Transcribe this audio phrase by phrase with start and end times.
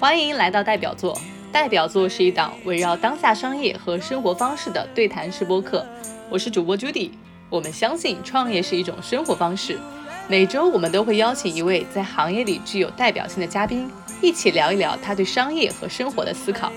[0.00, 1.20] 欢迎来到代表作。
[1.52, 5.86] 代表作是一档围绕当下商业和生活方式的对谈式播客。
[6.30, 7.10] 我是主播 Judy。
[7.50, 9.78] 我们相信创业是一种生活方式。
[10.26, 13.90] 每周我们都会邀请一位在行业里具有代表性的嘉宾，
[14.22, 16.72] 一起聊一聊他对商业和生活的思考。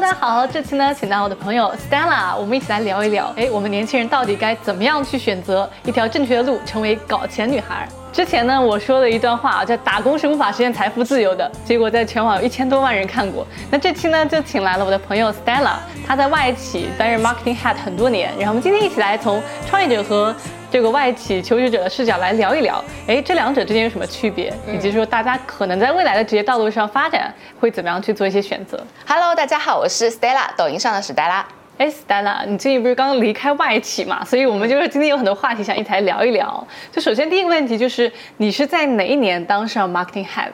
[0.00, 7.88] 大家好，这期呢，请到我的朋友 Stella，我们一起来聊一聊，哎，我们年轻人到底该怎么样去选择一条正确的路，成为搞钱女孩？
[8.12, 13.44] 之前呢，我说了一段话啊，叫“打工是无法实现财富自由的”，结果在全网有一千多万人看过。
[13.72, 15.72] 那这期呢，就请来了我的朋友 Stella，
[16.06, 20.32] 她在外企担任 marketing head 很多年，然后我们今天一起来从创业者和
[20.70, 28.78] 这个外企求职者的视角来聊一聊，哎，这两者之间有什么区别，以及说大家可能在未来的职业道路上发展会怎么样去做一些选择。
[29.06, 31.46] Hello，大家好，我是 Stella，抖音上的史黛拉。
[31.78, 34.22] 哎，Stella，你最近不是刚刚离开外企嘛？
[34.24, 36.66] 所以我们就是今天有很多话题想一起来聊一聊。
[36.92, 40.50] 就首先第一个问题就是，你是在哪一年当上 marketing head？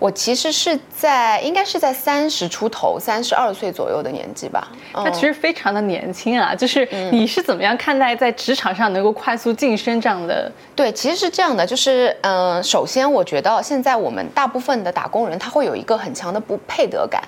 [0.00, 4.66] 我其实是在应该是在三十出头，三十二岁左右的年纪吧。
[4.94, 6.54] 那其实非常的年轻啊。
[6.54, 10.50] 就是你是怎么样看待在职场上能够快速晋升这样的？
[10.74, 17.22] 对，其实是这样的，就是嗯，首先我觉得现在我们大部分的打工人他会有一个很强的不配得感，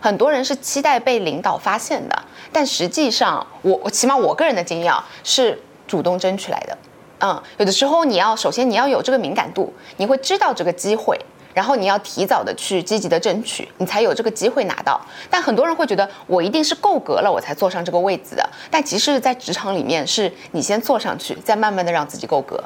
[0.00, 4.90] 很多人是期待被领导发现的，但实际上我我起码我个人的经验
[5.22, 6.78] 是主动争取来的。
[7.20, 11.18] 嗯，有的时候你要首先你要有这个敏感度，你会知道这个机会。
[11.54, 15.00] 然后你要提早的去积极的争取，你才有这个机会拿到。
[15.30, 18.46] 但很多人会觉得我一定是够格了，我才坐上这个位子的。
[18.70, 22.62] 但其实，在职场里面，是你先坐上去，再慢慢的让自己够格。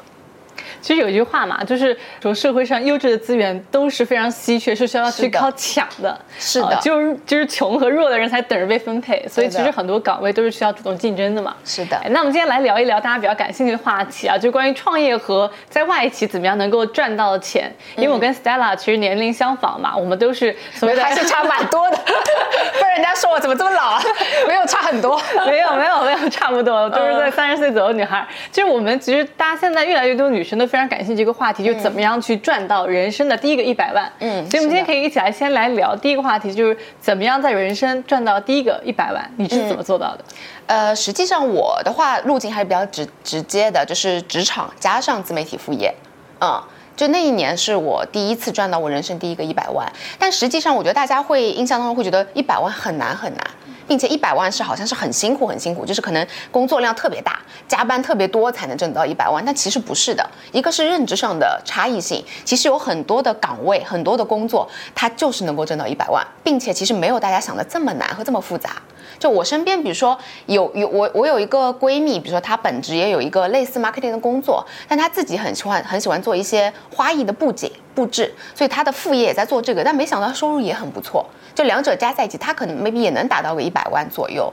[0.81, 6.19] 其实有一句话嘛，就是说社会上优质的资源都是非常稀缺，是需要去靠抢的。
[6.37, 11.53] 是的，就是就是穷和弱的人才等着被分配，所以其实很多岗位都是需要主动竞争的嘛。
[11.65, 11.99] 是的。
[12.11, 17.69] 那我们今天来聊一聊大家比较感兴趣的话题啊，就关于创业和在外企怎么样能够赚到钱。
[17.97, 21.97] 因为我跟 Stella 其实年龄相仿嘛，我们都是所谓的还是差蛮多的，
[22.79, 24.01] 不然人家说我怎么这么老啊？
[24.47, 28.25] 没有差很多，没有没有没有差不多，都是在三十岁左右女孩。
[28.49, 30.68] 就是我们其实大家现在越来越多女生都。
[30.69, 34.09] 非常感兴趣一个话题，就是怎么样去赚到人生的第一个一百万。
[34.19, 40.23] 嗯，所以我们今天可以一起来先来聊第一个话题，就是怎么样在人生赚到第一个一百万，你是怎么做到的？
[40.67, 45.93] 呃，实际上我的话路径还是比较直直接的，就是职场加上自媒体副业。
[46.39, 46.61] 嗯，
[46.95, 53.41] 就那一年是我第一次赚到我人生第一个一百万，但实际上我觉得大家会印象当中会觉得一百万很难很难。
[53.89, 60.23] 并且一百万是好像是很辛苦很辛苦，就是可能工作量特别大，加班特别多才能挣到一百万，但其实不是的。
[60.51, 68.73] 一个是认知上的差异性，其实有很多的岗位、很多的工作，它就是能够挣到一百万，并且其实没有大家想的这么难和这么复杂。
[69.17, 81.25] 就我身边，比如说有有我我有一个闺蜜，比如说她本职也有一个类似 marketing 的工作，但她自己很喜欢很喜欢做一些花艺的布景布置，所以她的副业也在做这个，但没想到收入也很不错。
[81.59, 84.49] 就两者加在一起，他可能 maybe 也能达到个一百万左右，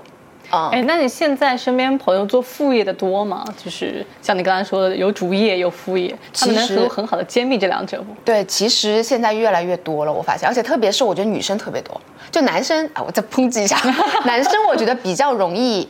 [0.50, 3.44] 啊，哎，那你现在身边朋友做副业的多吗？
[3.56, 8.12] 就是像你刚才说的，有主业有副业，他们能够很好的兼并这两者不？
[8.24, 12.00] 对，其实现在越来越多了，我发现，而且特别是我觉得女生特别多，
[12.32, 13.78] 就男生啊，我再抨击一下，
[14.26, 15.88] 男生我觉得比较容易，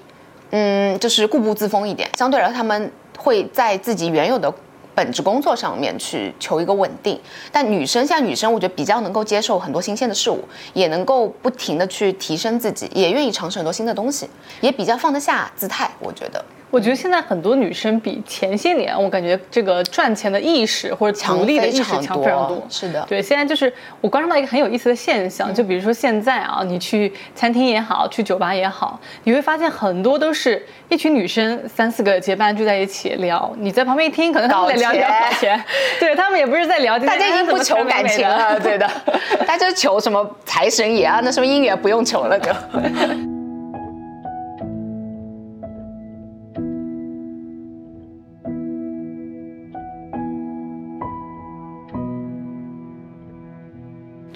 [0.50, 4.52] 嗯，就是固步自封一点，相对来说他们会在自己原有的。
[4.96, 7.20] 本职工作上面去求一个稳定，
[7.52, 10.42] 但女生像女生，我觉得比较能够接受很多新鲜的事物，
[10.72, 14.28] 也能够不停的去提升自己，也愿意尝试很多新的东西，
[14.62, 16.42] 也比较放得下姿态，我觉得。
[16.76, 22.62] 我觉得现在很多女生比前些年，我感觉这个赚钱的意识或者强力的意识强非常多。
[22.68, 23.72] 是的，对，现在就是
[24.02, 35.08] 我观察到一个很有意思的现象，就比如说现在啊，你去餐厅也好，去酒吧也好，你会发现很多都是一群女生三四个结伴聚在一起聊，你在旁边一听，可能他们在聊聊
[35.40, 35.58] 钱，
[35.98, 38.86] 对他们也不是在聊，大家已经不求感情了，对的，
[39.48, 42.52] 大家求什么财神爷啊，那什么姻缘不用求了就。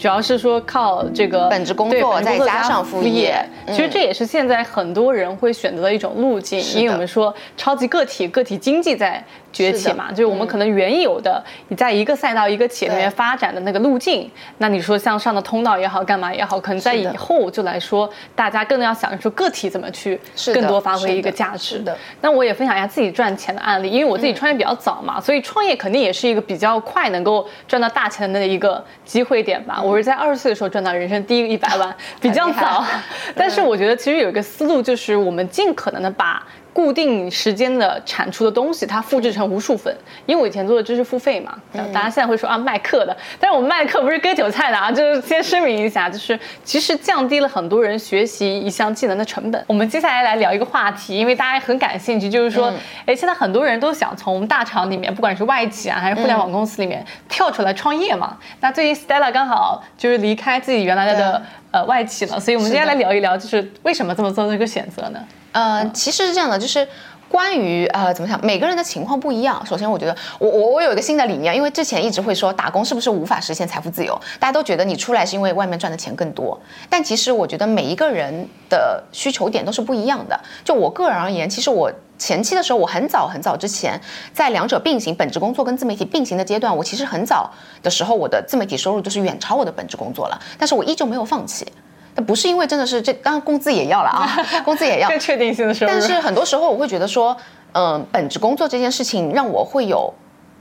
[0.01, 9.23] 主要是说靠这个本职工作再加上副业，其实这也是现在很多人会选择的一种路径，因为我们说超级个体、个体经济在。
[9.53, 20.17] 崛起嘛，就是我们可能原有的你在一个赛道、一个企业里面发展的那个路径，那你说向上的通道也好，干嘛也好，可能在以后就来说，大家更要想说个体怎么去
[20.55, 21.81] 更多发挥一个价值。
[21.81, 29.83] 的，那我也分享一下自己赚钱的案例，因为我自己创业比较早嘛，所以创业肯定也是一个比较快能够赚到大钱的那一个机会点吧。
[29.83, 32.85] 我我是在二十岁的时候赚到人生第一个一百万，比较早。
[33.35, 36.43] 但是我觉得其实有一个思路，就是我们尽可能的把。
[36.73, 39.95] 固定时间的产出的东西，它复制成无数份。
[40.27, 41.59] 因为我以前做的知识付费嘛，
[41.93, 49.65] 大家现在会说啊卖课的，但是我们卖课不是割韭菜的啊，就是先声明一下，就是其实降低了很多人学习一项技能的成本。
[49.67, 52.73] 我们接下来来聊一个话题，因为大家很感兴趣，就是说，
[53.05, 58.37] 哎，现在很多人都想从大厂里面，不管是外企啊还是互联网公司里面跳出来创业嘛。
[58.61, 65.19] 那最近 Stella 刚好就是离开自己原来的呃外企了，所以我们接下来聊一聊，就是为什么这么做这个选择呢？
[65.53, 66.87] 呃，其实是这样的，就是
[67.29, 69.65] 关于呃怎么想，每个人的情况不一样。
[69.65, 74.21] 首先，我觉得我我我有一个新的理念，因为之前一直会说打工是不是无法实现财富自由？
[74.39, 80.39] 大家都觉得你出来是因为外面赚的钱更多，但其实我觉得每一个人的需求点都是不一样的。
[80.65, 84.01] 就我个人而言，其实我前期的时候，我很早很早之前，
[84.33, 87.51] 在两者并行，本职工作跟自媒体并行的阶段，我其实很早
[87.83, 91.67] 的时候，我的自媒体收入就是远超我的本职工作了，但是我依旧没有放弃。
[92.15, 94.29] 那不是因为真的是这，当然工资也要了啊，
[94.65, 95.93] 工资也要更确定性的收入。
[95.93, 97.37] 但是很多时候我会觉得说，
[97.73, 100.13] 嗯，本职工作这件事情让我会有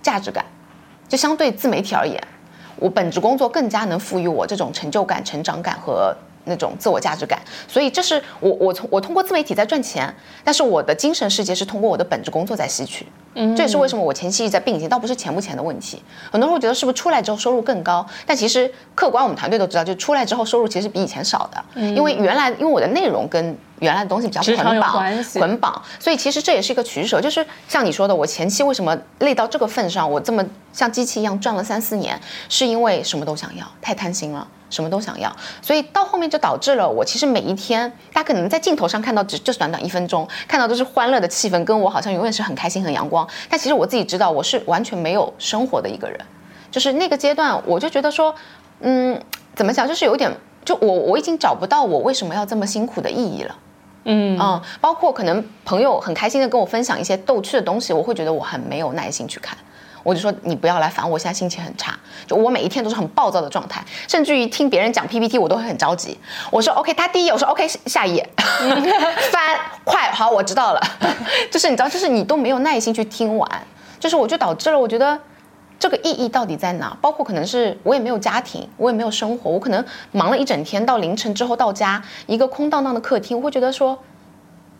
[0.01, 0.45] 价值感，
[1.07, 2.21] 就相对自媒体而言，
[2.77, 6.15] 我本职工作更加能赋予我这种成就感、成长感和。
[6.45, 10.11] 那种自我价值感，所以这是我我从我通过自媒体在赚钱，
[10.43, 13.05] 但是我的精神世界是通过我的本职工作在吸取。
[13.35, 16.01] 嗯，这也是为什么我前期一直在并行，倒不是钱不钱的问题。
[16.31, 21.63] 很多人会觉得是不是出来之后收入更高，但其实客观我们团队都知道，就出来之后收入其实比以前少的。
[21.75, 27.21] 嗯，因为原来因为我的内容跟原来的东西比较捆绑，捆绑，所以其实这也是一个取舍。
[27.21, 30.43] 就是像你说的，我前期为什么累到这个份上，我这么
[30.73, 34.47] 像机器一样转了三四年，是因为什么都想要，太贪心了。
[34.69, 43.18] 什么都想要，所以到后面就导致了我其实每一天，大家可能在镜头上看到只就是短短一分钟，看到都是欢乐的气氛，跟我好像永远是很开心很阳光。
[43.49, 46.19] 但其实我自己知道，我是完全没有生活的一个人。
[46.71, 48.33] 就是那个阶段，我就觉得说，
[48.81, 49.19] 嗯，
[49.55, 50.31] 怎么讲，就是有点，
[50.63, 53.55] 就我我已经找不到我为什么要这么辛苦的意义了。
[54.05, 59.57] 嗯嗯，包括可能朋友很开心的跟我分享一些逗趣的东西，我会觉得我很没有耐心去看。
[60.03, 66.17] 我就说你不要来烦我，现在心情很差，就我每一天都是很暴躁的状态，甚至于听别人讲 PPT 我都会很着急。
[66.51, 68.29] 我说 OK，他第一页，我说 OK，下一页，
[69.31, 70.81] 翻快，好，我知道了。
[71.51, 73.49] 就是你知道，就是你都没有耐心去听完，
[73.99, 75.19] 就是我就导致了，我觉得
[75.77, 76.95] 这个意义到底在哪？
[77.01, 83.97] 包括可能是我也没有家庭，我也没有生活，我可能忙了一整天，到凌晨之后到家，一个空荡荡的客厅，我会觉得说，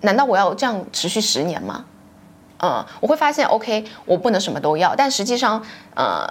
[0.01, 1.86] 难道我要这样持续十年吗？
[2.61, 5.63] 嗯，我会发现，OK，我不能什么都要，但实际上，
[5.95, 6.27] 呃。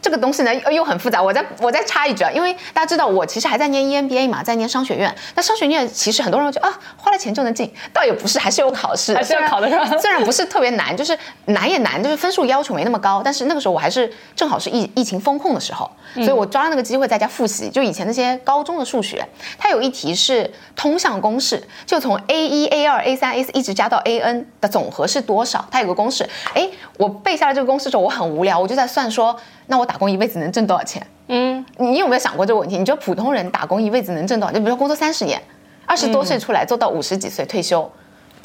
[0.00, 5.14] 这个东西呢又很复杂，我再我再插一句啊，因为大家知道我其实还在念 EMBA 嘛，在念商学院。
[5.34, 9.98] 那商学院其实很多人就啊花了钱就能进，倒也不是，还是有考试，还是要考的是吧？
[9.98, 13.20] 虽然不是特别难，就是难也难，就是分数要求没那么高。
[13.24, 17.68] 但是那个时候我还是正好是疫疫情风控的时候，所以我抓了那个机会在家复习。
[17.68, 19.26] 就以前那些高中的数学，
[19.58, 25.66] 它有一题是通项公式，就从 A 一 A 二 A 三 A 四一直加到 A N 的总和是多少？
[25.70, 29.38] 它有个公式，哎，我背下来这个公式之后，我很无聊，我就在算说。
[29.70, 31.06] 那我打工一辈子能挣多少钱？
[31.28, 32.78] 嗯，你有没有想过这个问题？
[32.78, 34.52] 你觉得普通人打工一辈子能挣多少？
[34.52, 35.40] 就比如说工作三十年，
[35.84, 37.90] 二十多岁出来做到五十几岁退休，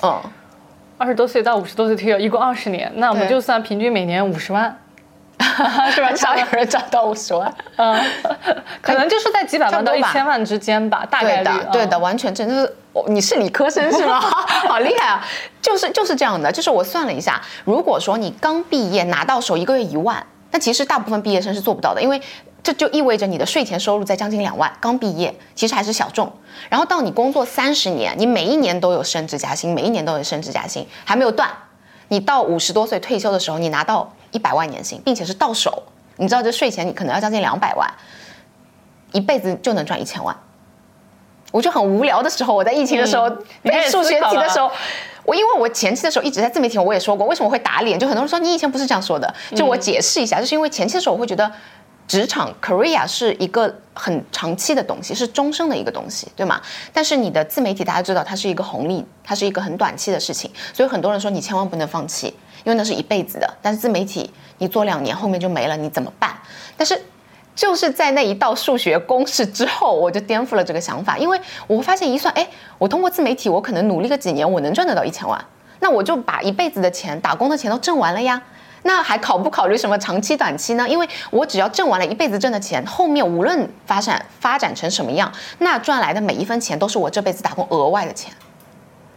[0.04, 0.22] 嗯，
[0.98, 4.78] 二十多岁到五十多岁退休，一共二十年，那我们就算平均每年五十万，
[5.92, 6.14] 是吧？
[6.14, 7.98] 少有人赚到五十万，嗯，
[8.82, 11.44] 可能就是在几百万到一千万之间吧，大概率。
[11.46, 12.76] 对的，对的，完全正就是，
[13.08, 14.20] 你是理科生是吗？
[14.68, 15.26] 好厉害啊！
[15.62, 20.22] 就是就是这样的，就是我算了一下，如果说你刚毕业拿到手一个月一万。
[20.54, 22.22] 但其实大部分毕业生是做不到的，因为
[22.62, 26.32] 这就意味着你的税前收入在将近两万，刚毕业其实还是小众。
[26.70, 31.50] 然后到你工作三十年，你每一年都有升职加薪，每一年都有升职加薪，还没有断。
[32.10, 35.82] 你到五十多岁退休的时候，你拿到一百万年薪，并且是到手，
[36.18, 37.92] 你知道这税前你可能要将近两百万，
[39.12, 40.38] 一辈子就能赚一千万。
[41.52, 43.28] 我就很无聊的时候，我在疫情的时候
[43.64, 44.70] 背数学题的时候。
[45.26, 51.52] 我因为我前期的时候一直在自媒体，我也说过为什么会打脸，就很多人说你以前不是这样说的，就我解释一下，就是因为前期的时候我会觉得
[52.08, 56.62] 职场 career 是一个很长期的东西，是终生的一个东西，对吗？
[56.92, 62.28] 但是你的自媒体大家知道它是一个红利，它是一个很短期的事情，所以很多人说你千万不能放弃，
[62.64, 63.54] 因为那是一辈子的。
[63.62, 66.38] 但是自媒体你做两年后面就没了，你怎么办？
[66.76, 67.02] 但是。
[67.56, 72.48] 就是在那一道数学公式之后，我就颠覆了这个想法，因为我发现一算，哎，
[72.80, 75.40] 我通过自媒体，我可能努力个几年，我能赚得到一千万，
[75.80, 78.42] 那我就把一辈子的钱、打工的钱都挣完了呀，
[78.82, 80.90] 那还考不考虑什么长期、短期呢？
[80.90, 88.34] 因为我只要挣完了一辈子挣的钱，后面无论发展发展成什么样，那赚来的每一分钱都是我这辈子打工额外的钱，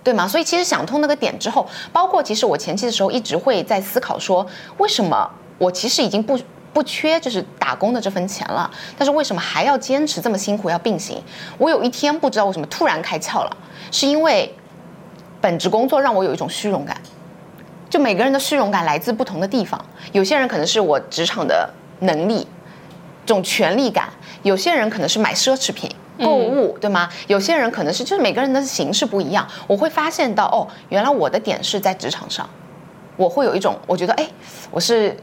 [0.05, 0.29] 对吗？
[0.29, 6.39] 所以其实想通那个点之后，包括其实我前期的时候一直会在思考说，为什么我其实已经不。
[6.77, 11.19] 不缺就是打工的这份钱了，但是为什么还要坚持这么辛苦要并行？
[11.57, 13.57] 我有一天不知道为什么突然开窍了，
[13.91, 14.55] 是因为
[15.41, 16.95] 本职工作让我有一种虚荣感。
[17.89, 21.67] 就每个人的虚荣感来自不同的地方，有些人可能是我职场的
[22.01, 22.47] 能力，
[23.25, 24.05] 这种权力感；
[24.43, 27.09] 有些人可能是买奢侈品、购物，对吗？
[27.27, 29.49] 有些人可能是就是每个人的形式不一样。
[29.67, 32.47] 我会发现到哦，原来我的点是在职场上，
[33.17, 34.29] 我会有一种我觉得哎，
[34.71, 35.17] 我是。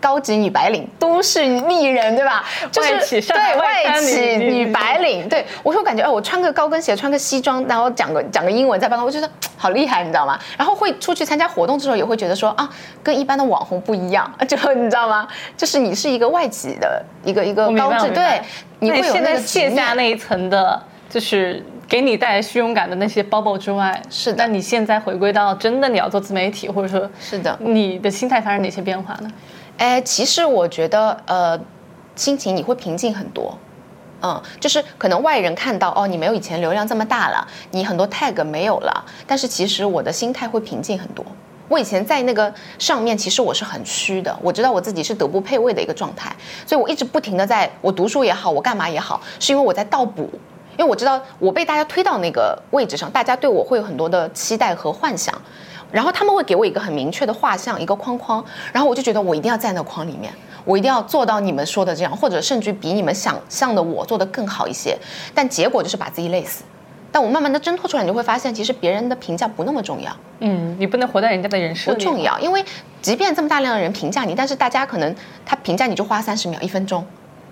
[0.00, 2.44] 高级女白领，都市丽人，对吧？
[2.70, 10.38] 就是对外企女白领，对我会感觉，哎，我穿个高跟鞋，穿个西装，然后讲个讲个英文在办公，我觉得好厉害，你知道吗？
[10.56, 12.68] 然后会出去参加活动的时候，也会觉得说啊，
[13.02, 15.26] 跟一般的网红不一样， 就你知道吗？
[15.56, 18.40] 就是你是一个外企的一个一个高质，对，
[18.78, 24.34] 你会有那个卸下那一层的，就是给你带来虚荣感的那些包包之外，是。
[24.34, 29.30] 那你现在回归到真的你要做自媒体，或者说，是的，你的心态发生哪些变化呢？
[29.78, 31.58] 哎，其实我觉得，呃，
[32.16, 33.56] 心情你会平静很多，
[34.20, 41.24] 嗯，就是可能外人看到哦，你没有以前流量这么大了，你很多 tag 没有了，但是其实我的心态会平静很多。
[41.68, 46.34] 我以前在那个上面，其实我是很虚的，我知道我自己是德不配位的一个状态，
[46.66, 50.28] 所以我一直不停的在我读书也好，我干嘛也好，是因为我在倒补，
[50.76, 55.32] 因为我知道我被大家推到那个位置上，大家对我会有很多的期待和幻想。
[55.90, 60.32] 然后他们会给我一个很明确的画像，一个框框，然后我就觉得我一定要在那框里面，
[60.64, 64.96] 我一定要做到你们说的这样，或者甚至比你们想象的我做的更好一些。
[65.34, 66.62] 但结果就是把自己累死。
[67.10, 70.14] 但我慢慢的挣脱出来，你就会发现，其实别人的评价不那么重要。
[70.40, 72.62] 嗯，你不能活在人家的人设不重要，因为
[73.00, 75.14] 即便这么大量的人评价你，但是大家可能
[75.46, 77.02] 他评价你就花三十秒、一分钟。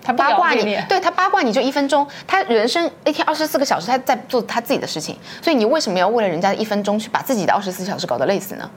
[0.07, 8.71] 他八卦你，对他八卦你就一分钟，他人生一天二十四个小时，他在做他自己的事情，所以你为什么要为了人家的一分钟去把自己的二十四小时搞得累死呢？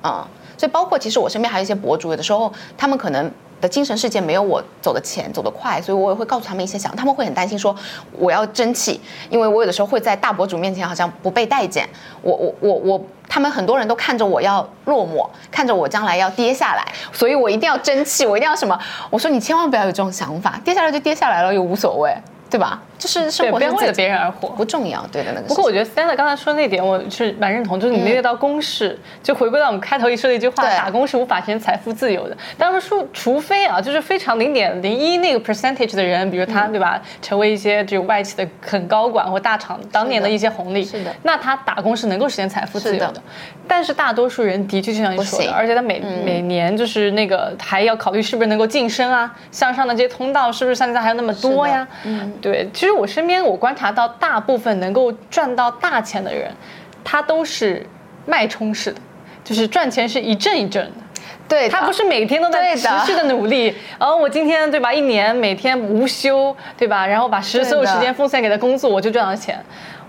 [0.00, 3.28] 啊，所以包括其实我身边还有一些博主，有的时候他们可能。
[3.60, 7.74] 的精神世界没有我走的前走得快，所以我也会告诉他们一些想，他们会很担心说
[8.12, 9.00] 我要争气，
[9.30, 11.88] 因为我有的时候会在大博主面前好像不被待见，
[12.22, 18.78] 我我我我，他们很多人都看着我要落寞，看着我将来要跌下来，所以我一定要争气，我一定要什么？
[19.10, 22.14] 我说你千万不要有这种想法，跌下来就跌下来了，又无所谓。
[22.50, 22.80] 对吧？
[22.98, 25.06] 就是生活不要为了别人而活，不重要。
[25.12, 25.46] 对的，那个。
[25.46, 32.36] 不过我觉得 Stella 刚才说那点，我是蛮认同，就是你略到公式，就回归到我们开头一说的一句话：打工是无法实现财富自由的。
[32.58, 37.00] 当然说，除非啊，就是非常零点零一那个 percentage 的人，比如他，对吧？
[37.22, 41.14] 成为一些这种外企的很高管或大厂当年的一些红利，是的。
[41.22, 43.22] 那他打工是能够实现财富自由的。
[43.68, 51.86] 但是大多数人的确就像你说的，而且他每每年就是那个还要考虑是不是能够晋升啊，向上的这些通道是不是像现在还有那么多呀？
[52.04, 52.68] 嗯，对。
[52.72, 56.50] 其实我身边我观察到，大部分能够赚到大钱的人，
[57.04, 57.84] 他都是
[58.26, 59.00] 脉冲式的，
[59.44, 60.92] 就是赚钱是一阵一阵的。
[61.48, 63.74] 对，他不是每天都在持续的努力。
[63.98, 69.58] 然后我今天对吧，一年每天无休对吧，然后把所有时间奉献给他工作，我就赚到钱。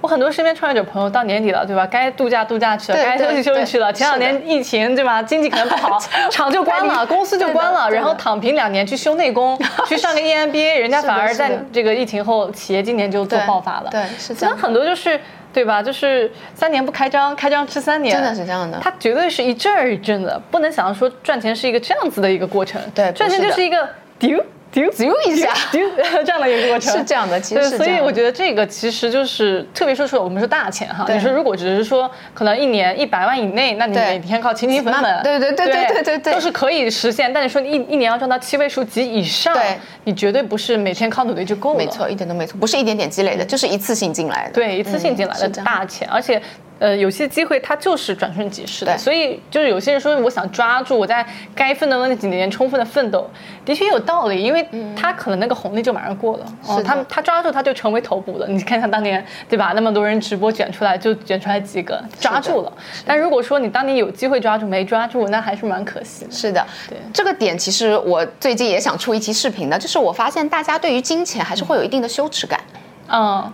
[0.01, 1.85] 我很多身边创业者朋友到年底了，对吧？
[1.85, 3.91] 该度假度假去了，该休息休息去了。
[3.91, 5.21] 前两年疫情，对吧？
[5.21, 5.99] 经济可能不好，
[6.31, 13.89] 厂就关了，公司就关了，然后躺平两年去修内功， 去上个 EMBA，人家反而在这个疫情后，企业今年就做爆发了。
[13.91, 14.57] 对，是这样。
[14.57, 15.19] 很多就是，
[15.51, 15.83] 对吧？
[15.83, 18.79] 就是三年不开张，开张吃三年，真的是这样的。
[18.81, 22.81] 它绝对是一阵儿一阵的，不能想象说赚钱是一个这样子的一个过程。
[22.95, 24.41] 对，赚钱就是一个丢。
[24.71, 25.81] 丢丢一下， 丢
[26.23, 37.31] 这样的一个过程是这样的，其实所以我觉得这个其实就是，特别说说我们说大钱哈，你说如果只是说可能一年一百万以内，那你每天靠勤勤奋奋，对对对对对对对，都是可以实现。
[37.33, 46.41] 但你说你一一年要赚到七位数及以上，对，你绝对不是每天靠努力就够了，没错，一点都没错，不是一点点积累的，就是一次性进来的，对，一次性进来的大钱，而且。
[46.79, 53.29] 呃，有些机会它就是转瞬即逝的，所以就是有些人说我想抓住我在该奋斗的那几年充分的奋斗，
[53.65, 58.47] 的确有道理，因为他可能那个红利就马上过了，哦，他他抓住他就成为头部了。
[58.47, 62.73] 你看他当年对吧，那么多人直播卷出来就卷出来几个抓住了，
[63.05, 66.31] 但如果说你当年有机会抓住没抓住，那还是蛮可惜的。
[66.31, 72.59] 是的，对这个点，其实我最近也想出一期视频的，就是我发现大家对于金钱还是会有一定的羞耻感。
[72.73, 72.79] 嗯，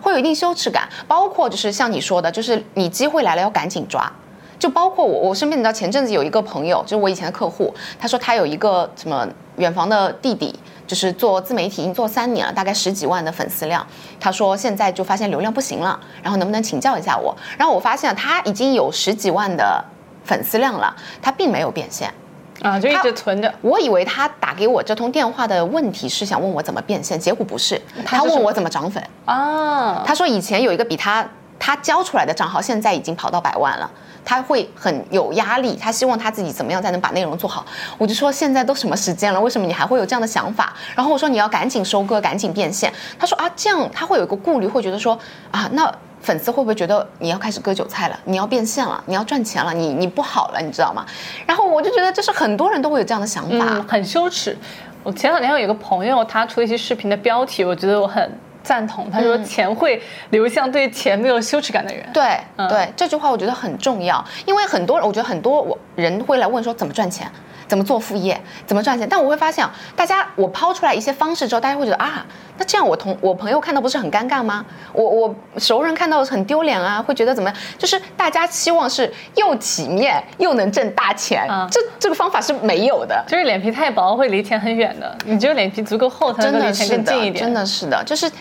[0.01, 4.11] 会有一定羞耻感，包括就是像你说的，就是你机会来了要赶紧抓，
[4.59, 13.85] 就包括我，我身边你知道前阵子有一个朋友，就是我以前的客户，他说他有一个什么远房的弟弟，就是做自媒体已经做三年了，大概十几万的粉丝量，
[14.19, 17.35] 他说现在就发现流量不行了，然后能不能请教一下我？
[17.57, 19.83] 然后我发现他已经有十几万的
[20.23, 22.13] 粉丝量了，他并没有变现。
[22.61, 23.53] 啊，就一直存着。
[23.61, 30.03] 我以为他打给我这通电话的问题是想问我怎么变现，结果不是，他问我怎么涨粉啊。
[30.05, 31.27] 他说以前有一个比他
[31.59, 33.89] 他交出来的账号，现在已经跑到百万了。
[34.27, 37.63] 他会很有压力，他希望他自己怎么样才能把内容做好。
[37.95, 40.73] 我就说现在都什么时间了，为什么你还会有这样的想法？
[40.95, 42.91] 然后我说你要赶紧收割，赶紧变现。
[43.19, 45.15] 他说啊，这样他会有一个顾虑，会觉得说
[45.51, 45.93] 啊，那
[46.25, 51.05] 粉丝会不会觉得你要开始割韭菜了，你要变现了，你要赚钱了，你你不好了，你知道吗？
[51.45, 54.57] 然后我就觉得这是很多人都会有这样的想法，嗯，很羞耻。
[55.03, 58.31] 我前两天有一个朋友，他出了一些视频的标题，我觉得我很。
[58.65, 60.01] 赞同，他说钱会
[60.31, 62.03] 流向对钱没有羞耻感的人。
[62.11, 62.35] 对
[62.67, 67.29] 对，这句话我觉得很重要，因为很多人，我觉得很多我人会来问说怎么赚钱，
[67.67, 69.07] 怎么做副业，怎么赚钱。
[69.09, 72.25] 但我会发现，大家我抛出来一些方式之后，大家会觉得啊，
[72.57, 74.65] 那这样我同我朋友看到不是很尴尬吗？
[74.93, 77.59] 我我熟人看到很丢脸啊，会觉得怎么样？
[77.77, 85.17] 就是大家期望是又体面又能挣大钱，这这个方法是没有的，就是脸皮太薄会离钱很远的。
[85.25, 87.43] 你只有脸皮足够厚，才能离钱更近一点。
[87.43, 88.31] 真的是的，就是。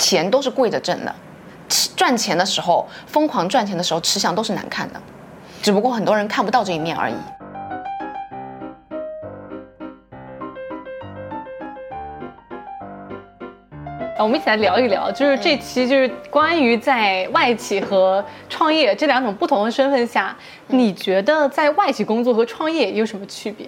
[0.00, 1.12] 钱都是跪着挣的，
[1.96, 5.00] 赚钱的时候疯狂赚钱的时候吃相都是难看的，
[5.60, 7.14] 只不过很多人看不到这一面而已。
[14.18, 23.66] 我们一起来聊一聊，就是这期就是关于在外企和创业这两种不同的身份下，你觉得在外企工作和创业有什么区别？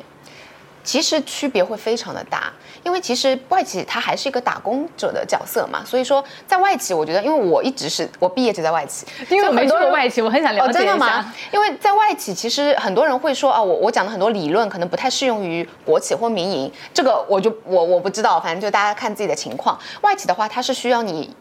[0.82, 10.78] 其实区别会非常的大，因为其实外企它还是一个打工者的角色嘛，所以说在外企，我觉得，因为我一直是我毕业就在外企，因为我没做过外企，我很想了解一下。
[10.80, 11.34] 真的吗？
[11.52, 19.78] 因为在外企，其实很多人会说啊，我我讲的很多理论可能不太适用于国企或民营，这个我就我我不知道，反正就大家看自己的情况。
[20.00, 21.34] 外企的话，它是需要你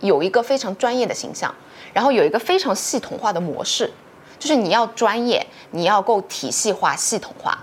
[0.00, 1.54] 有一个非常专业的形象，
[1.94, 3.90] 然后有一个非常系统化的模式，
[4.38, 7.58] 就是你要专业，你要够体系化、系统化，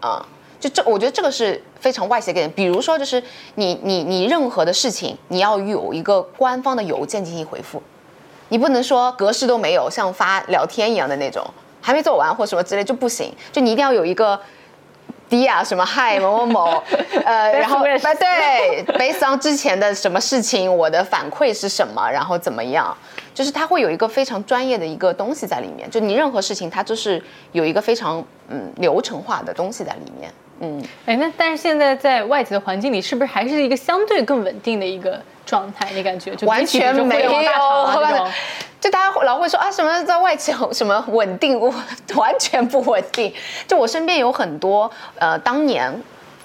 [0.00, 0.26] 啊。
[0.64, 2.50] 就这，我觉得这个是非常外企的概念。
[2.52, 3.22] 比如说，就是
[3.56, 7.82] 你你你任何的事情，你要有一个官方的邮件进行回复，
[8.48, 11.44] 你不能说格式都没有，像发聊天一样的那种，
[11.82, 13.30] 还没做完或什么之类就不行。
[13.52, 14.40] 就你一定要有一个
[15.28, 16.82] D 啊，什么 Hi 某某某，
[17.26, 22.96] 呃， 然后哎对，悲伤之前的什么事情，我的反馈是什么，然后怎么样，
[23.34, 25.90] 就是它会有一个非常专业的一个东西在里面。
[25.90, 30.32] 就你任何事情，它就是有一个非常嗯流程化的东西在里面。
[30.60, 35.90] 嗯，哎，那但是现在在外企的环境里，是不是还是一个相对更稳定的一个状态？
[35.92, 37.30] 你感觉就完全没有，
[38.80, 41.74] 就大家老会说啊，什么在外企什么稳定，我
[42.14, 43.32] 完全不稳定。
[43.66, 45.92] 就我身边有很多呃，当年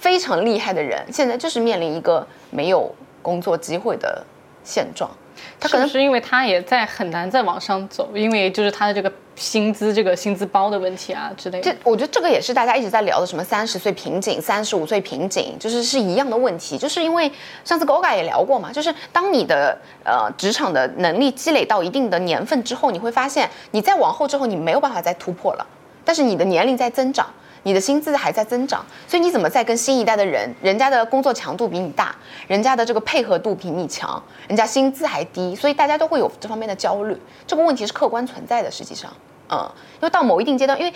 [0.00, 2.92] 非常厉害的人，现在就是面临一个没有
[3.22, 4.24] 工作机会的
[4.64, 5.10] 现状。
[5.58, 11.70] 他可能是因为他也在很难再往上走，因为就是他的这个薪资这个薪资包的问题啊之类的。
[11.70, 16.78] 这我觉得这个也是大家一直在聊的，什么三十岁瓶颈、三十五岁瓶颈，就是是一样的问题。
[16.78, 17.30] 就是因为
[17.64, 25.66] 上次 Goga 也聊过嘛，就是当你的呃职场的能力积累到一定的年份之后，你会发现你再往后之后你没有办法再突破了，
[26.04, 27.26] 但是你的年龄在增长。
[27.62, 32.14] 你的薪资还在增长，所以你怎么在跟新一代的人，人家的工作强度比你大，
[32.46, 37.16] 人家的这个配合度比你强，人家薪资还低，所以大家都会有这方面的焦虑。
[37.46, 39.12] 这个问题是客观存在的，实际上，
[39.50, 39.58] 嗯，
[39.94, 40.92] 因为到某一定阶段，因为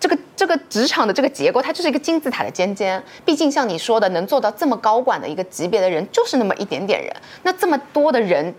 [0.00, 7.14] 这个这个职场的这个结构，它就是一个金字塔的尖尖，毕竟像你说的，能做到这么高管的一个级别的人，就是那么一点点人。
[7.42, 8.54] 那这么多的人，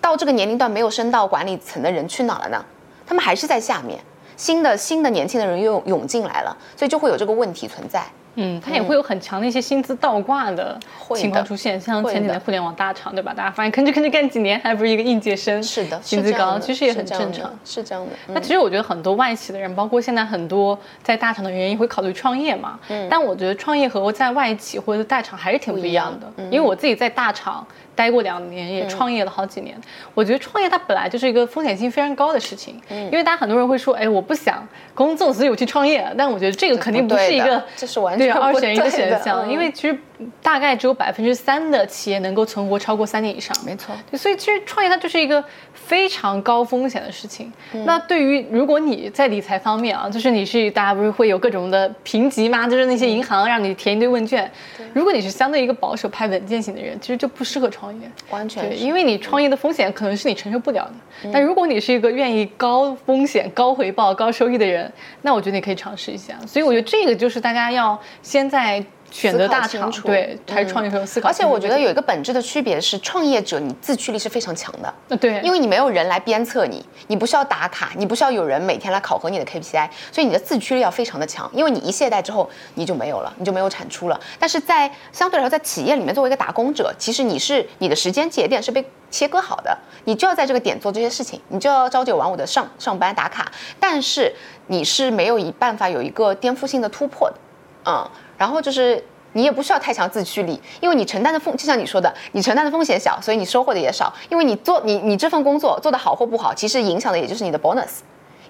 [0.00, 2.64] 到这个年龄段没有升到管理层的人去哪了呢？
[3.06, 3.98] 他们还是在下面。
[4.42, 8.02] 新的新的年轻的人又涌进来了，所以就会有这个问题存在。
[8.34, 10.76] 嗯，他也会有很强的一些薪资倒挂的
[11.14, 13.32] 情况出现，像前几年互联网大厂，对吧？
[13.32, 18.10] 大家发现吭哧吭哧干几年，还不是一个应届生，是的，薪资高，其实也很正常，是这样的。
[18.34, 22.80] 那其实我觉得很多外企的人，包括现在很多在大厂的原因会考虑创业嘛。
[22.88, 23.06] 嗯。
[23.08, 27.64] 但我觉得创业和在外企或者大厂还是挺不一样的，因为我自己在大厂。
[27.94, 29.74] 待过两年，也创业了好几年。
[30.14, 36.06] 我觉得创业它本来就是一个风险性非常高的事情，嗯，因为大家很多人会说，哎，我不想工作，所以我去创业。
[36.16, 39.98] 但我觉得这个肯定不是一个，这是完全二选一的选项，因为其实
[40.42, 43.56] 大概只有百分之三的企业能够存活超过三年以上。
[43.64, 47.52] 没错，所以其实创业它就是一个非常高风险的事情。
[47.84, 52.66] 那对于如果你在理财方面啊，就是你是大家不是会有各种的评级吗？
[52.66, 54.50] 就是那些银行让你填一堆问卷，
[54.92, 58.10] 如果你是相对一个保守派稳健型的人，其实就不适合创业。
[58.30, 58.68] 完全。
[58.68, 61.30] 对，因为你创业的风险可能是你承受不了的。
[61.32, 64.90] 但如果你是一个愿意高风险、高回报、高收益的人，
[65.22, 66.34] 那我觉得你可以尝试一下。
[66.46, 71.32] 所以我觉得这个就是大家要先在选择大厂，对，还是创业时候思考而。
[71.32, 74.92] 且我觉得有一个本质的区别是，创业者你自驱力是非常强的。
[75.08, 81.48] 呃对，因为你没有人来鞭策你，你不需要打卡，你不需要有人每天来考核你的 KPI，所以你的自驱力要非常的强。
[81.52, 84.18] 因为你一懈怠之后，你就没有了，你就没有产出了。
[84.38, 94.34] 但是在相对来说，在企业里面作为一个打工者，其实你是你的时间节点是被切割好的，你就要在这个点做这些事情，你就要朝九晚五的上上班打卡，但是
[94.68, 97.36] 你是没有一办法有一个颠覆性的突破的，
[97.84, 98.08] 嗯，
[98.42, 99.00] 然后就是。
[99.34, 104.12] 你也不需要太强自驱力，因为你承担的风，就像你说的，你承担的风险小，所以你收获的也少。
[104.28, 108.00] 因为你做你你这份工作做得好或不好，其实影响的也就是你的 bonus，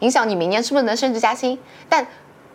[0.01, 1.57] 影响你明年是不是能升职加薪。
[1.89, 2.05] 但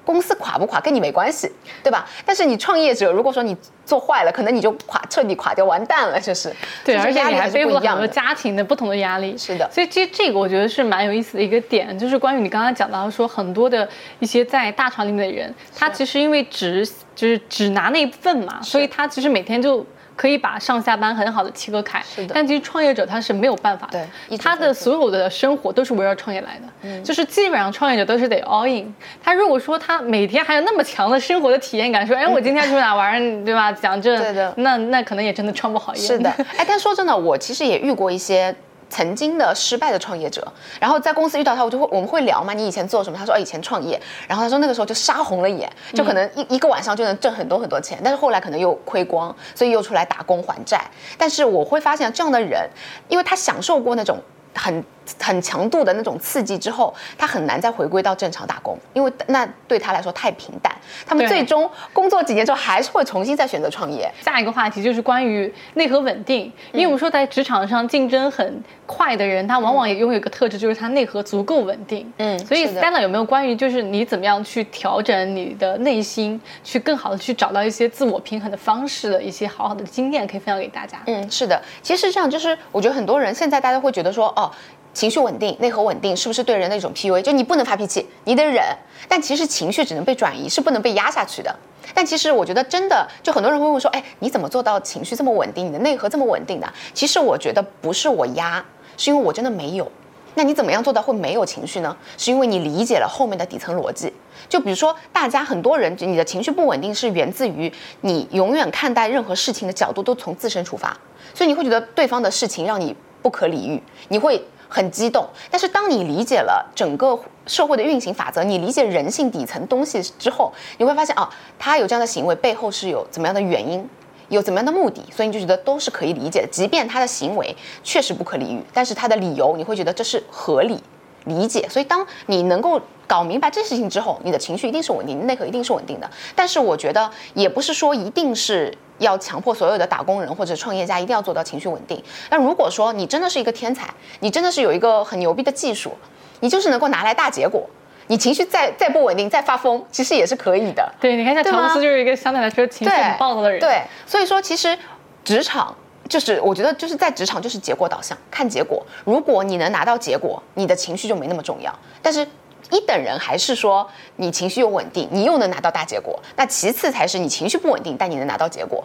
[0.07, 1.51] 公司垮不垮跟你没关系，
[1.83, 2.07] 对吧？
[2.25, 6.55] 但是你创业者，如果说你做坏了，可能你就垮，彻底垮掉，完蛋了，就是。
[6.85, 8.07] 对，而且你还是背负了很多不一样的。
[8.07, 9.37] 家庭的不同的压力。
[9.37, 13.87] 是的所以其实这个我觉得是蛮有意思的一个点，就是关于你刚刚讲到说很多的
[14.19, 19.85] 一些在大厂里面的人，他其实因为只就是只拿那一份嘛，所以他其实每天就。
[20.17, 22.33] 可以把上下班很好的切割开，是的。
[22.33, 24.05] 但其实创业者他是没有办法的，
[24.37, 27.03] 他的所有的生活都是围绕创业来的，嗯。
[27.03, 28.93] 就是基本上创业者都是得 all in。
[29.23, 33.71] 他如果说他每天还有那么强的生活的体验感，说哎我今天去哪玩儿，对吧？
[33.71, 34.51] 讲这，对的。
[34.57, 36.01] 那那可能也真的创不好业。
[36.01, 38.53] 是的，哎，但说真的，我其实也遇过一些
[38.89, 40.45] 曾经的失败的创业者，
[40.79, 43.17] 然后在公司遇到他，我就会我们会聊嘛，你以前做什么？
[43.17, 50.81] 他说哦，以前创业，然后他说那个时候就杀红了眼，就可能一、一个晚上就能挣很多很多钱，但是后来可能又亏光，所以又出来打工还债。
[51.17, 52.69] 但是我会发现这样的人，
[53.09, 54.17] 因为他享受过那种
[54.55, 54.83] 很
[55.21, 60.73] 很强度的那种刺激之后，他很难再回归到正常打工，因为那对他来说太平淡。
[61.05, 64.09] 他们最终工作几年之后，还是会重新再选择创业。
[64.21, 72.11] 下一个话题就是关于内核稳定，因为我们说在职场上竞争很快的人，他往往也拥有一个特质，就是他内核足够稳定。
[72.17, 80.99] 嗯所以是的 Stella 有没有关于就是你怎么样去调整你的内心，去更好的去找到一些自我平衡的方式的一些好好的经验可以分享给大家？
[81.07, 84.49] 嗯，是的，其实是这样，就是我觉得很多人现在大家会觉得说，哦，
[84.97, 87.21] 情绪稳定、内核稳定，是不是对人的一种 PUA？
[87.21, 88.63] 就你不能发脾气，你得忍，
[89.07, 91.55] 但其实情绪只能被转移，是不能被压下去的。
[91.93, 96.67] 但其实我觉得真的，就很多人会问说，哎，你怎么做到情绪这么稳定，你的内核这么稳定的？
[96.95, 98.65] 其实我觉得不是我压，
[98.97, 99.91] 是因为我真的没有。
[100.33, 101.95] 那你怎么样做到会没有情绪呢？
[102.17, 104.11] 是因为你理解了后面的底层逻辑。
[104.49, 110.97] 就比如说，大家很多人你的情绪不稳定是源自于你永远看待任何事情的角度都从自身出发，
[111.35, 115.27] 所以你会觉得对方的事情让你不可理喻，你会很激动。
[115.49, 123.87] 但是当你理解了整个社会的运行法则，你理解人性底层东西之后，你会发现啊，他有这样的行为背后是有怎么样的原因。
[124.29, 126.47] 有怎么样的目的，所以你就觉得都是可以理解的。
[126.51, 130.83] 即便他的行为确实不可理喻，但是他的理由你会觉得这是合理
[131.27, 131.67] 理解。
[131.69, 136.09] 所以当你能够搞明白这事情之后，你的情绪一定是稳定，内核一定是稳定的。
[136.35, 142.03] 但是我觉得也不是说一定是要强迫所有的打工人或者创业家一定要做到情绪稳定。
[142.29, 145.91] 但如果说你真的是一个天才，你真的是有一个很牛逼的技术，
[146.39, 147.67] 你就是能够拿来大结果。
[148.09, 150.89] 你情绪再再不稳定，再发疯，其实也是可以的。
[150.97, 153.59] 对，你看像对吗乔布斯就是一个相对来说情绪很暴躁的人。
[153.59, 154.77] 对，所以说其实
[155.25, 155.75] 职场
[156.07, 158.85] 就是我觉得就是在职场就是结果导向，看结果。
[159.05, 161.73] 如果你能拿到结果，你的情绪就没那么重要。
[162.01, 162.27] 但是。
[162.69, 166.19] 一等人还是说你情绪又稳定，你又能拿到大结果。
[166.35, 168.83] 那其次才是你情绪不稳定，但你能拿到结果。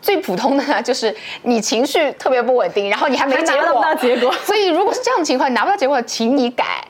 [0.00, 4.32] 最普通的呢，就是你情绪特别不稳定，然后你还没拿不到，结果。
[4.44, 6.86] 所以如果是这样的情况，你拿不到结果，请你改，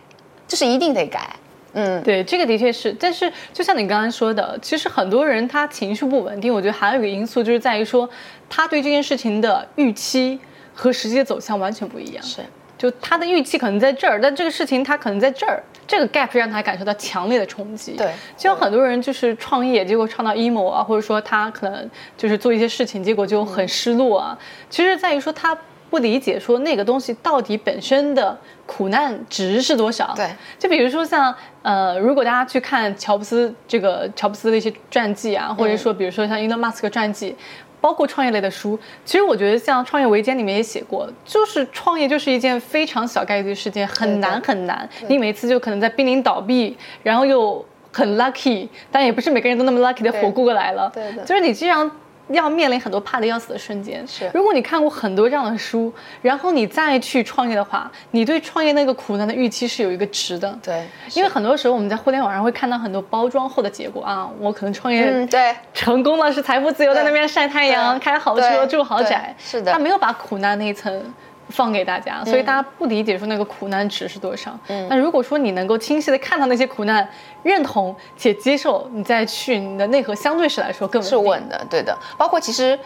[0.46, 1.34] 就是一定得改。
[1.78, 8.08] 嗯，对，这个的确是，但是就像你刚刚说的，其实很多人他情绪不稳定，我觉得还有一个因素就是在于说，
[8.48, 10.38] 他对这件事情的预期
[10.74, 12.22] 和实际的走向完全不一样。
[12.24, 12.40] 是，
[12.76, 17.92] 就他的预期可能在这儿，但这个事情他可能在这儿，这个 gap 让他感受到强烈的冲击。
[17.92, 24.38] 对就像很多人就是创业，结果创到 emo 啊，或者说他可能就是做一些事情，结果就很失落啊。
[24.68, 25.56] 其实在于说他
[25.90, 30.12] 不理解说那个东西到底本身的苦难值是多少。
[30.16, 37.36] 对，就比如说像呃，如果大家去看乔布斯这个乔布斯的一些传记啊，或者说比如说像 Elon Musk 传记。
[37.80, 44.88] 包括创业类的书，其实我觉得像《创业维艰》里面也写过，就是创业就是一件非常小概率的事件，很难很难。
[45.06, 50.90] 你每次就可能在濒临倒闭，然后又很 lucky，但也不是每个人都那么 lucky 的活过来了。
[50.92, 51.88] 对的就是你经常
[52.28, 54.06] 要面临很多怕的要死的瞬间。
[54.06, 60.58] 是如果你看过很多这样的书，然后你再去创业的话，你对创业那个苦难的预期是有一个值的。
[60.62, 71.02] 对，因为很多时候我们在互联网上会看到很多包装后的结果啊，我可能创业嗯，对，成功了，是财富自由，在那边晒太阳，开豪车，住豪宅，是的他没有把苦难那一层
[71.48, 74.58] 放给大家，所以大家不理解说那个苦难值是多少。
[74.68, 77.08] 嗯那如果说你能够清晰的看到那些苦难，
[77.42, 81.66] 认同且接受，你再去，你的内核相对是来说更是稳的。
[81.70, 82.78] 对的，包括其实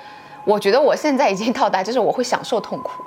[0.44, 3.02] 我觉得我现在已经到达，就是我会享受痛苦。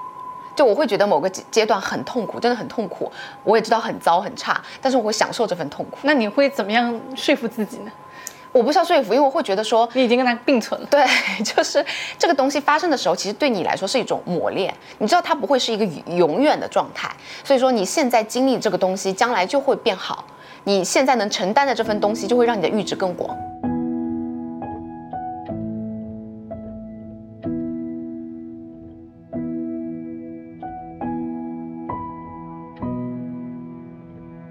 [0.55, 3.11] 就我会觉得某个阶阶段很痛苦，真的很痛苦。
[3.43, 5.97] 我也知道很糟很差，但是我会享受这份痛苦。
[6.03, 7.91] 那你会怎么样说服自己呢？
[8.55, 10.87] 我不需要说服，因为我会觉得说你已经跟他并存了。
[10.89, 11.05] 对，
[11.43, 11.85] 就是
[12.17, 14.73] 这个东西发生的时候，其实对你来说是一种磨练。
[14.97, 15.83] 你知道它不会是一个
[16.15, 17.13] 永远的状态，
[17.43, 20.23] 所以说你现在经历这个东西，将来就会变好。
[20.63, 23.37] 你现在能承担的这份东西，就会让你的阈值更广。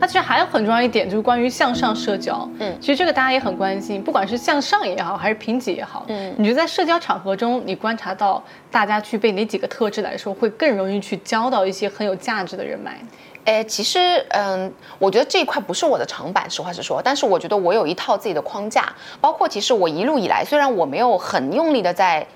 [0.04, 2.46] 它其实还有很重要一点，就是关于向上社交。
[2.58, 6.04] 嗯，其实这个大家也很关心，不管是向上也好，还是平级也好。
[6.08, 13.00] 嗯，你觉得在社交场合中，你观察到大家具备哪几个特质来说，会更容易去交到一些很有价值的人脉？
[13.46, 17.00] 哎，其实，嗯，我觉得这一块不是我的长板，实话实说。
[17.02, 22.26] 但是我觉得我有一套自己的框架，包括其实我一路以来，虽然我没有很用力的在。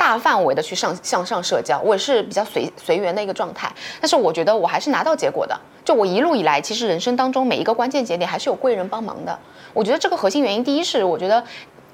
[0.00, 5.54] 大范围的去上向上社交，我也是比较随随缘的一个状态，但是我觉得我还是拿到结果的。
[5.84, 9.38] 就我一路以来，其实人生当中每一个关键节点还是有贵人帮忙的。
[9.74, 11.44] 我觉得这个核心原因，第一是我觉得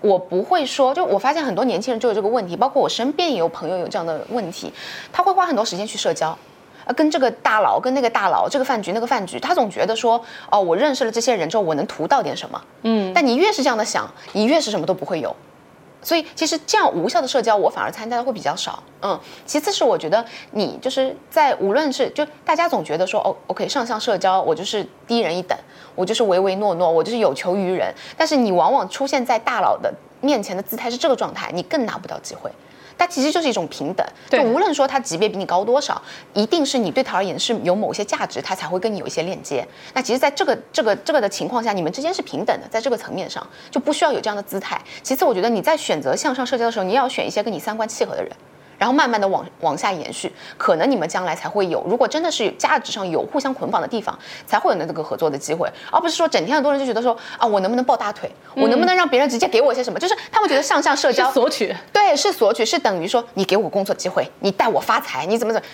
[0.01, 4.73] 我不会说，就我发现很多年轻人就有这个问题，包括我身边也有朋友有这样的问题，
[5.12, 6.29] 他会花很多时间去社交，
[6.85, 15.35] 啊，跟这个大佬，跟那个大佬，这个饭局那个饭局，他总觉得说，哦，我认识了这些人之后，我能图到点什么，嗯，但你越是这样的想，你越是什么都不会有。
[16.03, 18.83] 所以其实这样无效的社交，我反而参加的会比较少。
[19.03, 25.59] 嗯，其次是我觉得你就是在无论是就大家总觉得说哦，OK 上向社交，我就是低人一等，
[25.95, 27.93] 我就是唯唯诺诺，我就是有求于人。
[28.17, 32.51] 但是你往往出现在大佬的面前的姿态是这个状态，你更拿不到机会。
[32.99, 36.01] 它其实就是一种平等，就无论说他级别比你高多少，
[36.33, 39.67] 一定是你对他而言是有某些价值，他才会跟你有一些链接。
[39.93, 44.81] 那其实，在这个这个这个的情况下，你们之间是平等的，在这个层面上就不需要有这样的姿态。
[45.03, 48.33] 其次，我觉得你在选择向上社交的时候，你要选一些跟你三观契合的人。
[48.79, 51.83] 然后慢慢的往往下延续，可能你们将来才会有。
[51.87, 59.99] 如果真的是价值上有互相捆绑的地方，才会有那个合作的机会，而不是说整天很多人就觉得说啊，我能不能抱大腿，我能不能让别人直接给我些什么？
[59.99, 65.67] 就是他们觉得向上社交索取，对，是索取，是等于说你给我工作机会，你带我发财，你怎么怎么，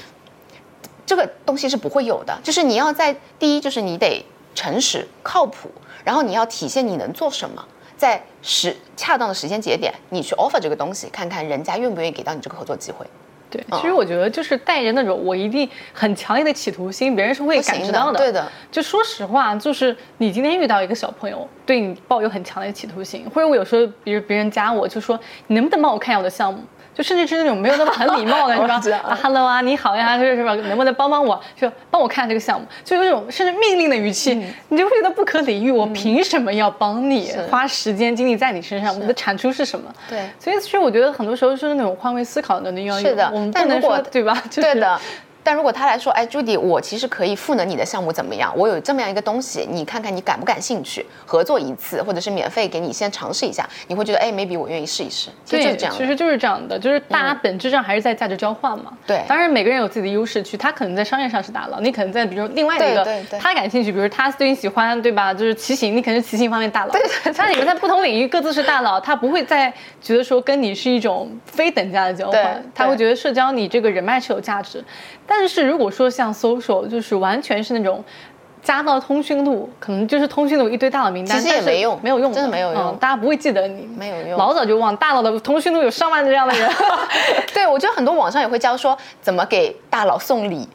[1.04, 2.38] 这个东西是不会有的。
[2.42, 5.70] 就是你要在第一，就是你得诚实靠谱，
[6.04, 7.64] 然后你要体现你能做什么。
[8.02, 13.06] 在时恰当的时间节点，你去 offer 这个东西，看看人家愿不愿意给到你这个合作机会。
[13.48, 18.18] 对，其实我觉得就是带着那种我一定很强烈的企图心，别人是会感知到的。
[18.18, 26.60] 对的，就说实话，就是你今天遇到一个小朋友，对你抱有很强烈的企图心，或者我有时候，比如别人加我就说，你能不能帮我看一下我的项目？
[26.94, 28.98] 就甚至是那种没有那么很礼貌的， 是吧？
[28.98, 30.54] 啊，Hello 啊，你好呀，是是吧？
[30.54, 31.40] 能不能帮帮我？
[31.58, 34.34] 就帮我看这个项目，就有一种甚至命令的语气，
[34.68, 35.70] 你就会觉得不可理喻。
[35.70, 38.94] 我凭什么要帮你花时间精力在你身上？
[39.00, 39.92] 我的产出是什么？
[40.08, 43.06] 对，所以其实我觉得很多时候是那种换位思考的能力要有。
[43.08, 44.42] 是的，我们不能说对吧？
[44.54, 45.00] 对的。
[45.44, 48.52] 但如果他来说，哎，朱迪，我其实可以赋能你的项目怎么样？
[48.56, 51.04] 我有这么样一个东西，你看看你感不感兴趣？
[51.26, 55.30] 合作一次，或者是免费给你先尝试一下，你会觉得，哎，maybe 我愿意试一试。
[55.48, 55.94] 对，这样。
[55.94, 58.92] 其实就是这样的，就是大家本质上还是在价值交换嘛。
[59.06, 59.22] 对。
[59.26, 63.04] 当然，每个人有自己的优势区，他可能在商业上是大佬，你可能在比如另外一个
[63.40, 65.34] 他感兴趣，比如他对你喜欢，对吧？
[65.34, 66.92] 就是骑行，你可能是骑行方面大佬。
[66.92, 67.32] 对对。
[67.32, 74.84] 他你们在不同领域各自是大佬，他不会再觉得说跟你是一种非等价的交换，他会觉得社交你这个人脉是有价值。
[75.34, 78.04] 但是如果说像 social 就是完全是那种
[78.62, 84.94] 加到通讯录，可能就是通讯录一堆大佬名单，其实也没用，没有用，真的没有用，大家不会记得你，没有用，老早就忘。
[84.98, 86.70] 大佬的通讯录有上万这样的人，
[87.54, 90.68] 对我觉得很多网上也会教说怎么给大佬送礼，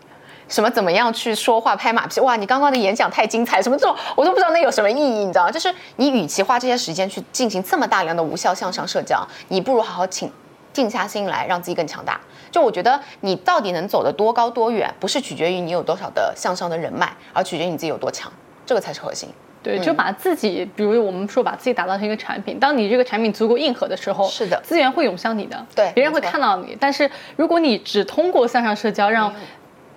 [0.50, 5.52] 什么怎么样去说话拍马屁，哇，你刚刚的演讲太精彩，什么这种我都不知道那有什么意义，你知道吗？
[5.52, 10.30] 就是你与其花这些时间去进行这么大量的无效向上社交，你不如好好请
[10.78, 12.20] 静下心来，让自己更强大。
[12.52, 18.32] 就我觉得你到底能走得多高多远，不是取决于你有多少的向上的人脉，而取决于你自己有多强，
[18.64, 19.28] 这个才是核心。
[19.64, 26.78] 对，就把自己，比如我们说把自己打造成一个产品，当你这个产品足够硬核的时候，是的，资源会涌向你的，对，别人会看到你。
[26.80, 29.34] 但是如果你只通过向上社交让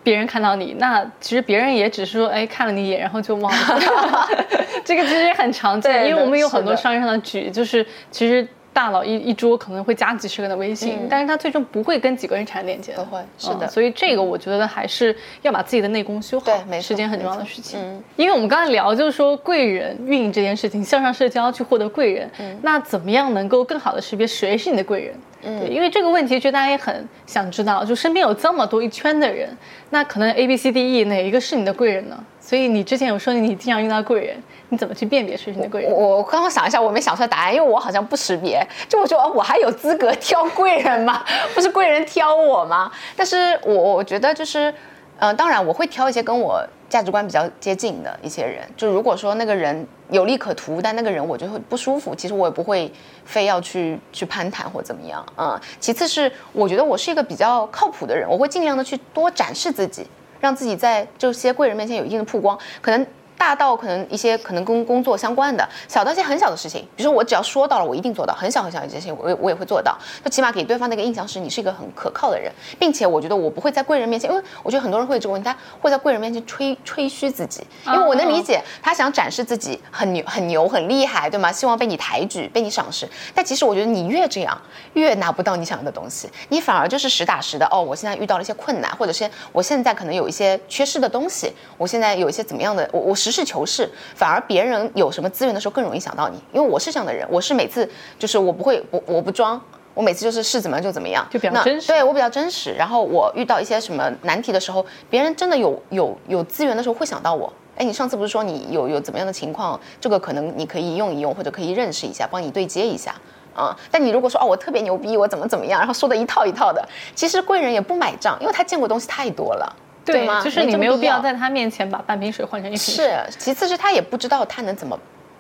[0.03, 3.79] 别人看到你，那其实别人也只是说，哎，看了你一眼，然后就忘了。
[4.83, 8.49] 这个其实很常见，因为我们有很多商业上的举，就是其实。
[8.81, 13.05] 大佬一一桌可能会加几十个人的微信，但是他最终不会跟几个人产生连接的。
[13.05, 17.79] 不会是的嗯所以这个我觉得还是要把自己的内功修好，对是件很重要的事情。
[17.79, 25.15] 嗯因为我们刚才聊就是说贵人运营这件事情，向上社交去获得贵人，嗯那怎么样能够更好的识别谁是你的贵人？
[25.43, 29.55] 嗯对，因为这个问题，其实大家也很想知道，就身边有这么多一圈的人，
[29.91, 32.25] 那可能 A B C D E 哪一个是你的贵人呢？
[32.51, 35.93] 所以你之前有说你经常遇到贵人，你怎么去辨别谁是你的贵人？
[35.93, 38.61] 我我刚刚想一下，我没想出来答案，因为我好像不识别。
[38.89, 41.25] 就我说，哦我还有资格 挑贵人吗？
[41.55, 42.91] 不是贵人挑我吗？
[43.15, 44.75] 但是我我觉得就是，
[45.21, 48.69] 呃，当然我会挑一些跟我价值观比较接近的一些人。
[48.77, 52.93] 就如果说那个人有利可图，但那个人我就会不舒服，其实我也不会
[53.25, 55.25] 非要去去攀谈或怎么样。
[55.39, 60.05] 嗯，其次是我觉得我是一个比较靠谱的人，我会尽量的去多展示自己。
[60.41, 63.07] 让自己在这些贵人面前有一定的曝光，可能
[63.41, 81.51] 大到可能一些可能跟工作相关的，小到一些很小的事情，比如说我只要说到了，我一定做到，很小很小的一件事情，我也我也会做到，就起码给对方那个印象是你是一个很可靠的人，并且我觉得我不会在贵人面前，因为我觉得很多人会有这个问题，他会在贵人面前吹吹嘘自己，因为我能理解他想展示自己很牛很牛很厉害，对吗？
[81.51, 84.61] 希望被你抬举，被你赏识，但其实我觉得你越这样，
[84.93, 97.89] 越拿不到你想要的东西，你反而就是实打实的哦，我现在遇到了一些困难，或者是我现在可能有一些缺失的东西，我现在有一些怎么样的，我我实事求是，反而别人有什么资源的时候更容易想到你，因为我是这样的人，我是每次
[98.19, 99.61] 就是我不会不我不装。
[99.93, 102.73] 我每次就是是怎么样就怎么样，就比较真实对我比较真实。
[102.73, 107.53] 然后我遇到一些什么难题的时候，别人真的有有有资源的时候会想到我。
[107.77, 109.79] 哎，你上次不是说你有有怎么样的情况？
[110.01, 113.13] 这个可能你可以用一用，或者可以认识一下，帮你对接一下。
[113.53, 120.43] 啊、但你如果说哦，我特别牛逼，我怎么怎么样，然后说的一套一套的，其实贵人也不买账，因为他见过东西太多了，对吗？
[120.43, 123.05] 就是你没有必要要在他面前把半瓶水换成一瓶水。
[123.05, 124.99] 是，其次是他也不知道他能怎么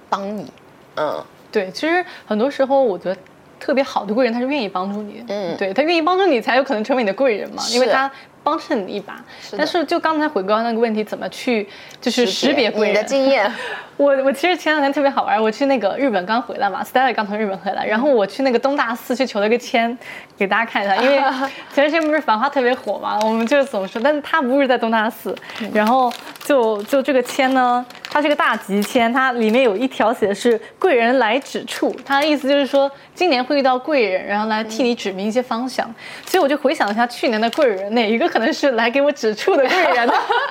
[0.08, 0.52] 帮你，
[0.96, 3.16] 嗯，对，其实很多时候我觉得
[3.58, 5.24] 特别好的贵人，他是愿意帮助你的。
[5.28, 8.10] 嗯对他愿意帮助你，才有可能成为你的贵人嘛，因为他
[8.42, 9.14] 帮衬你一把。
[9.50, 11.68] 的但是就刚才回到那个问题，怎么去
[12.00, 13.04] 就是识别贵你的？
[13.04, 13.50] 经验，
[14.00, 19.94] 我我其实前两天特别好玩，我去那个日本刚回来嘛，Stella 刚从日本回来，然后我去那个东大寺去求了个签，
[20.38, 21.18] 给大家看一下，因为
[21.74, 25.36] 前段时间不是繁花特别火嘛，我们就是总说，但是它不是在东大寺，
[25.74, 26.10] 然后
[26.42, 35.86] 就就这个签呢，它是个大吉签，它里面有一条写的是贵人来指处，它的意思就是说今年会遇到贵人，然后来替你指明一些方向，
[36.24, 40.14] 所以我就回想了一下去年的贵人，哪一个可能是来给我指处的贵人呢？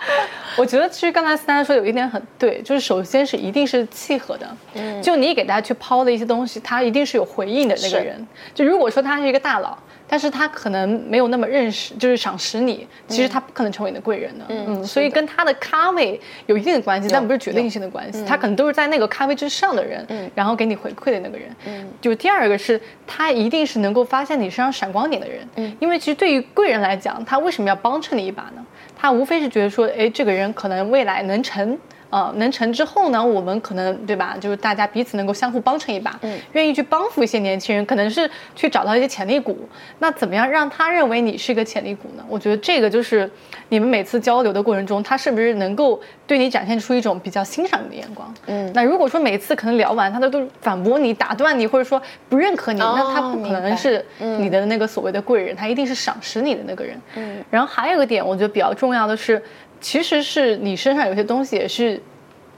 [0.57, 8.27] 我觉得其实刚才思丹说有一点很对，就是首先是一定是契合的，嗯，就你给大家去抛的一些东西，他一定是有回应的那个人。
[8.53, 20.29] 就如果说他是一个大佬，但是他可能没有那么认识，就是赏识你，其实他不可能成为你的贵人的，嗯，所以跟他的咖位有一定的关系，但不是决定性的关系，他可能都是在那个咖位之上的人，嗯。
[20.35, 28.65] 然后给你回馈的那个人，嗯，就第二个是他一定是能够发现你身上闪光点的人，嗯，因为其实对于贵人来讲，他为什么要帮衬你一把呢？
[29.01, 31.79] 他无非是觉得说，哎，这个人可能未来能成。
[32.09, 34.35] 呃，能成之后呢，我们可能对吧？
[34.39, 39.57] 就是大家彼此能够相互帮衬一把，嗯，愿意去帮扶一些年轻人，可能是去找到一些潜力股。
[39.99, 42.23] 那怎么样让他认为你是一个潜力股呢？
[42.27, 43.29] 我觉得这个就是
[43.69, 48.33] 你们每次交流的过程中，他是不是能够对你展现出一种比较欣赏你的眼光？
[48.47, 56.99] 嗯，那如果说每次可能聊完，他都都反驳你、打断你，或者说不认可你，哦那他不可能是你的那个所谓的贵人，他一定是赏识你的那个人。
[57.15, 59.41] 嗯，然后还有一个点，我觉得比较重要的是，
[59.81, 62.01] 其实是你身上有些东西也是。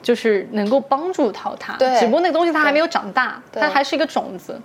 [0.03, 1.99] 就是能够帮助到他，对。
[1.99, 3.61] 只不过那个东西它还没有长大，对。
[3.61, 4.59] 它还是一个种子，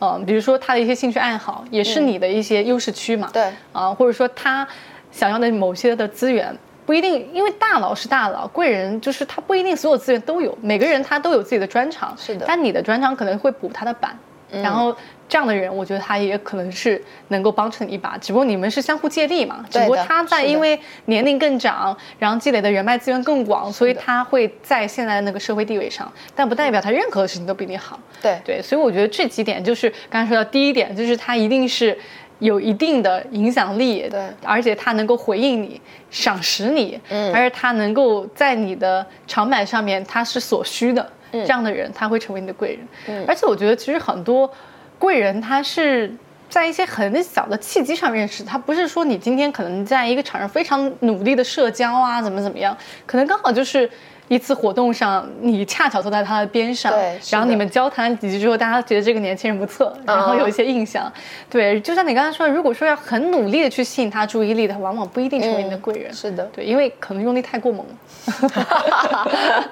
[0.00, 3.50] 嗯、比如说他的一些兴趣爱好，也是你的一些优势区嘛，对。
[3.72, 4.68] 啊、或者说他
[5.10, 12.44] 想要的某些的资源，不一定，因为大佬是大佬，贵人就是他不一定所有资源都有，每个人他都有自己的专长，是的。
[12.44, 14.14] 嗯但你的专长可能会补他的板，
[14.60, 14.94] 然后
[15.28, 27.98] 这样的人，我觉得他也可能是能够帮衬你一把，只不过你们是相互借力嘛，只不过他在因为年龄更长，然后积累的人脉资源更广，所以他会在现在的那个社会地位上，但不代表他任何的事情都比你好。
[28.20, 28.38] 对。
[28.44, 31.96] 对，所以我觉得这几点就是刚才说到第一点，就是他一定是
[32.40, 34.20] 有一定的影响力，对。
[34.44, 44.48] 而且他能够回应你、赏识你，嗯，而且他能够在你的长板上面他是所需的，这样的人他会成为你的贵人，嗯，而且我觉得其实很多
[44.98, 46.14] 贵人他是。
[46.52, 53.88] 在一些很小的契机上认识，他不是说你今天可能在一个场上非常努力的社交啊，怎么怎么样，可能刚好就是
[54.32, 61.12] 一次活动上，你恰巧坐在他的边上，对然后你们交谈几句之后，大家觉得这个年轻人不错，然后有一些印象。
[61.50, 66.10] 对，就像你刚才说的，如果说要很努力的去吸引他注意力的话，往往不一定成为你的贵人。
[66.14, 67.94] 是的对，因为可能用力太过猛了。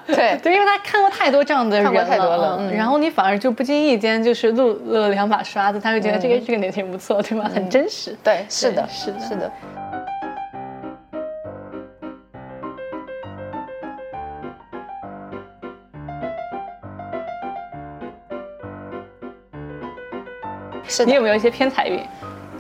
[0.07, 7.51] 对 对，因为他看过太多这样的人看过太多了然后你反而就不经意间就是露了两把刷子，他会觉得这个、这个年轻人不错，对吧？
[7.55, 8.15] 很真实。
[8.23, 9.51] 对，是的，是的是的。
[20.91, 22.05] 是你有没有一些偏财运？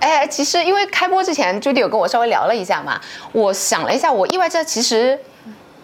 [0.00, 2.98] 哎，其实因为开播之前，Judy 有跟我稍微聊了一下嘛，
[3.32, 5.18] 我想了一下，我意外之其实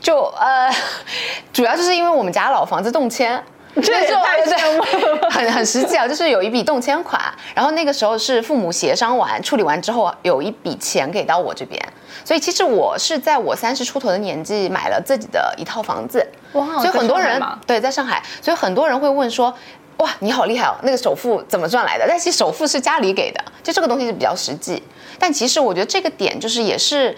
[0.01, 0.71] 就呃，
[1.53, 3.43] 主要就是因为我们家老房子动迁。
[3.83, 7.21] 这也那时候太 很很实际啊，就是有一笔动迁款，
[7.55, 11.79] 然后那个时候是父母协商完处理完之后，有一笔钱给到我这边，
[12.25, 19.53] 所以其实我是在我三十出头的年纪买了自己的一套房子，哇所以很多人对在上海，所以很多人会问说。
[19.99, 20.77] 哇，你好厉害哦！
[20.83, 22.05] 那个首付怎么赚来的？
[22.07, 24.83] 但其实首付是家里给的，就这个东西是比较实际。
[25.19, 27.17] 但其实我觉得这个点就是也是，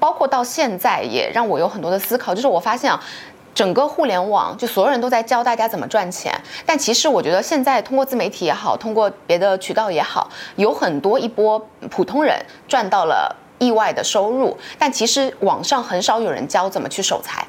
[0.00, 2.34] 包括到现在也让我有很多的思考。
[2.34, 2.98] 就是我发现啊，
[3.54, 6.32] 整个互联网就所有人都在教大家怎么赚钱，
[6.64, 11.58] 但其实我觉得现在通过自媒体也好，通过别的渠道也好，有很多一波
[11.90, 12.34] 普通人
[12.66, 17.46] 赚到了意外的收入，但其实网上很少有人教怎么去守财。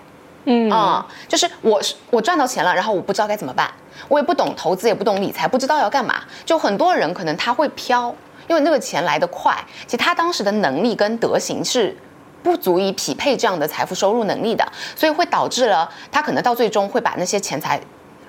[0.49, 3.69] 嗯啊、就是我是我赚到钱了，然后我不知道该怎么办，
[4.07, 6.23] 我也不懂投资，也不懂理财，不知道要干嘛。
[6.45, 8.15] 就很多人可能他会飘，
[8.47, 9.53] 因为那个钱来得快，
[9.85, 11.93] 其实他当时的能力跟德行是
[12.41, 17.79] 不足以匹配这样的财富收入能力的，所以会导致了他可能到最终会把那些钱财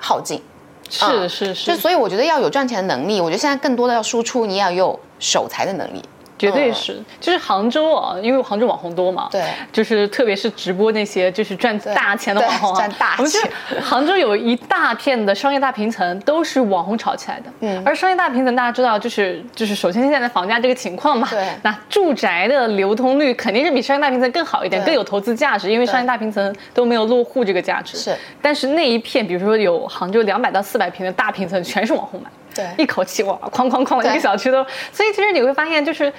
[0.01, 0.43] 耗尽。
[0.91, 6.03] 是是是，就所以我觉得要有赚钱的能力，我觉得现在更多的要输出，你也要有守财的能力。
[6.39, 9.43] 绝对是，就是杭州啊，因为杭州网红多嘛，对。
[9.73, 13.51] 就是特别是直播那些就是赚大钱的网红、啊，对赚大我们觉钱
[13.83, 17.83] 杭州有一大片的商业大平层都是网红炒起来的，嗯。
[17.85, 21.47] 而商业大平层大家知道，就是就是首先现在的房价这个情况嘛，对。
[21.63, 36.13] 那住宅的流通率肯定是比商业大平层更好一点，更有投资价值，因为商业大平层都没有落户这个价值，是，但是那一片，比如说有杭州两百到四百平的大平层，全是网红买，对一口气哇，哐哐哐，一个小区都，所以其实你会发现就是。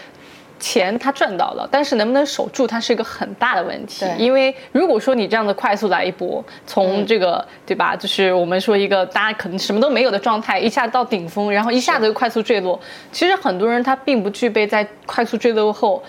[0.62, 4.14] 钱他赚到了，但是能不能守住，它是一个很大的问题对。
[4.18, 12.78] 因为如果说你这样的快速来一波，从这个、对吧，就是我们说一个大家可能什么都没有的状态，一下到顶峰，然后一下子就快速坠落。
[13.10, 16.04] 其实很多人他并不具备在快速坠落后。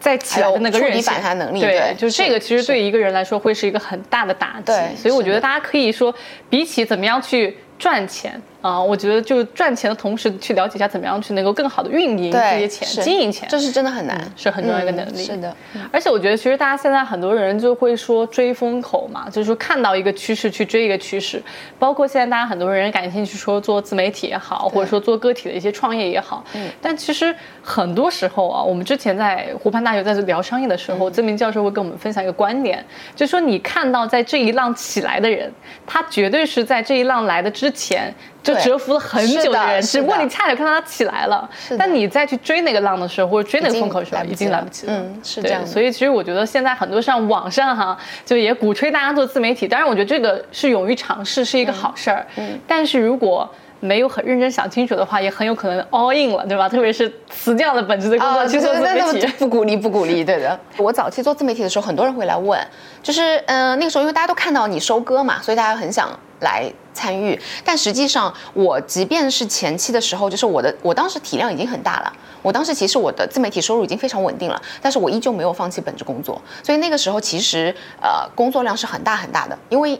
[0.00, 1.14] 再起来的那个韧性
[1.60, 4.64] 对对，就是这个其实是对一个人来说会是一个很大的打击。
[4.64, 6.12] 对所以我觉得大家可以说，
[6.50, 15.22] 比起怎么样去赚钱啊、我觉得就赚钱的同时去了解一下怎么样去能够更好的运营这些，钱、经营钱，这是真的很难，是很重要一个能力。
[15.22, 15.56] 嗯是的，
[15.90, 21.42] 而且我觉得，其实大家现在很多人就会说追风口嘛，就是说看到一个趋势去追一个趋势。
[21.78, 26.44] 包括现在大家很多人感兴趣说做自媒体也好，或者说做个体的一些创业也好。
[26.54, 26.68] 嗯。
[26.80, 32.84] 但其实很多时候啊，我们之前在湖畔大学在聊商业的时候，嗯曾明教授会跟我们分享一个观点，
[33.16, 35.52] 就是说你看到在这一浪起来的人，
[35.84, 38.14] 他绝对是在这一浪来的之前。
[38.42, 44.92] 就对蛰伏了很久的人，只不过你恰巧看到他起来了，的但你再去追那个浪的时候，或者追那个风口的时候，已经来不及了。
[44.94, 49.68] 嗯是这样所以其实我觉得现在很多像网上哈，就也鼓吹大家做自媒体。
[49.68, 52.26] 当然，我觉得这个是勇于尝试，是一个好事儿。
[52.36, 56.68] 嗯，但是如果没有很认真想清楚的话，也很有可能 all in 了，对吧？
[56.68, 59.26] 特别是辞掉了本职的工作啊，去做自媒体。
[59.38, 60.58] 不鼓励，不鼓励，对的。
[60.78, 62.58] 我早期做自媒体的时候，很多人会来问，
[63.02, 66.08] 就是嗯、呃那个时候因为大家都看到你收割嘛，所以大家很想
[66.42, 67.36] 来参与。
[67.64, 72.12] 但实际上，我即便是前期的时候，就是我的我当时体量已经很大了，
[72.42, 79.98] 我当时其实我的自媒体收入已经非常稳定了，但是我依旧没有放弃本职工作，所以那个时候其实呃工作量是很大很大的，因为。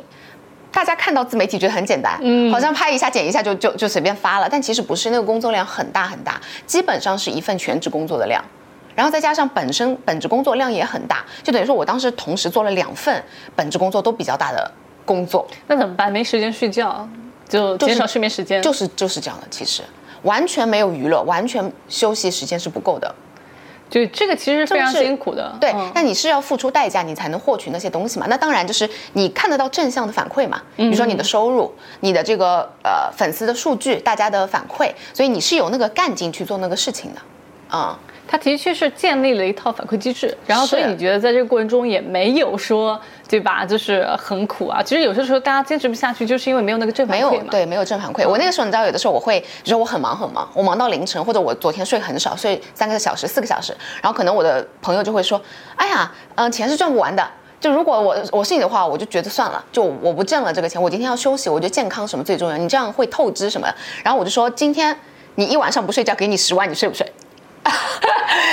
[0.75, 8.43] 大家看到自媒体觉得很简单，嗯，好像拍一下剪一下就就就随便发了，但其实不是，那个工作量很大很大，基本上是一份全职工作的量。
[8.95, 13.23] 然后再加上本身本职工作量也很大，就等于说我当时同时做了两份
[13.55, 14.73] 本职工作都比较大的
[15.05, 16.11] 工作，那怎么办？
[16.11, 17.09] 没时间睡觉，
[17.49, 18.63] 就减少睡眠时间。
[18.63, 19.47] 就是就是这样的。
[19.51, 19.83] 其实
[20.23, 23.15] 完全没有娱乐，完全休息时间是不够的。
[23.91, 25.55] 就这个其实非常辛苦的。
[25.61, 28.27] 对，嗯那你是要付出代价，你才能获取那些东西嘛。
[28.31, 37.21] 那当然就是你看得到正向的反馈嘛，比如说你的收入、你的这个呃粉丝的数据、大家的反馈，所以你是有那个干劲去做那个事情的，
[37.69, 37.99] 啊、
[38.33, 44.83] 它的确是建立了一套反馈机制，然后所以你觉得在这个过程中也没有说对吧，就是很苦啊。
[44.83, 48.27] 其实有些时候大家坚持不下去，就是因为没有那个正反馈对，没有正反馈。
[48.27, 55.39] 我那个时候你知道，有的时候我会，比如说我很忙很忙，我忙到凌晨，或者我昨天睡很少，睡三个小时、四个小时，然后可能我的朋友就会说，
[55.77, 57.23] 哎呀，嗯、钱是赚不完的。
[57.61, 62.57] 就如果我我是你的话，我就觉得算了，就我不挣了这个钱，我今天要休息，我觉得健康什么最重要。
[62.57, 63.69] 你这样会透支什么？
[64.03, 64.99] 然后我就说，今天
[65.35, 67.13] 你一晚上不睡觉，给你十万，你睡不睡？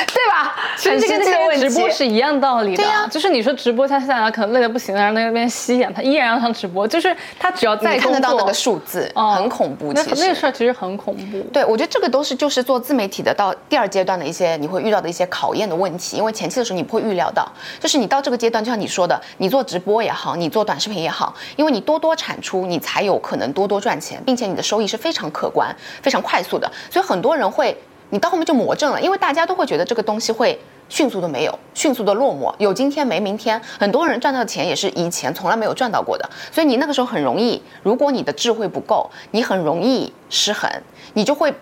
[0.07, 0.55] 对吧？
[0.77, 2.83] 其实这跟那个直播是一样道理的。
[2.83, 6.87] 对呀就是你说直播，他现在可能累得不行了，然后那边吸氧，他依然要上直播。
[6.87, 9.93] 就是他只要在你看得到那个数字，哦很恐怖。
[9.93, 11.41] 其实那个事儿其实很恐怖。
[11.51, 17.47] 对，我觉得这个都是就是做自媒体的到第二阶段的一些你会遇到的一些考验的问题，因为前期的时候你不会预料到，
[17.79, 27.75] 就是你到这个阶段，就像你说的，你做直播也好，你做短视频也好，因为你多多产出，你才有可能多多赚钱，并且你的收益是非常可观、非常快速的，所以很多人会，
[28.09, 30.59] 你到后面就魔怔了，因为大家都会觉得这个东西会。
[30.91, 33.61] 迅速的没有，迅速的落寞，有今天没明天。
[33.79, 40.67] 很多人赚到的钱也是以前从来没有赚到过的，所以你那个时候很容易，如果你的智慧不够，你很容易失衡，
[41.13, 41.53] 你就会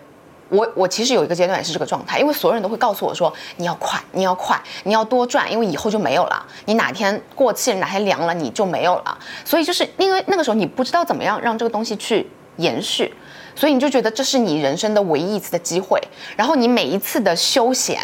[0.48, 6.42] 我我其实有一个阶段也是这个状态，因为所有人都会告诉我说你要快，你要快，你要多赚，因为以后就没有了。
[6.64, 9.18] 你哪天过气了，哪天凉了，你就没有了。
[9.44, 12.26] 所以就是因为那个时候你不知道怎么样让这个东西去
[12.56, 13.14] 延续，
[13.58, 16.00] 所以你就觉得这是你人生的唯一一次的机会，
[16.36, 17.98] 然后你每一次的休闲，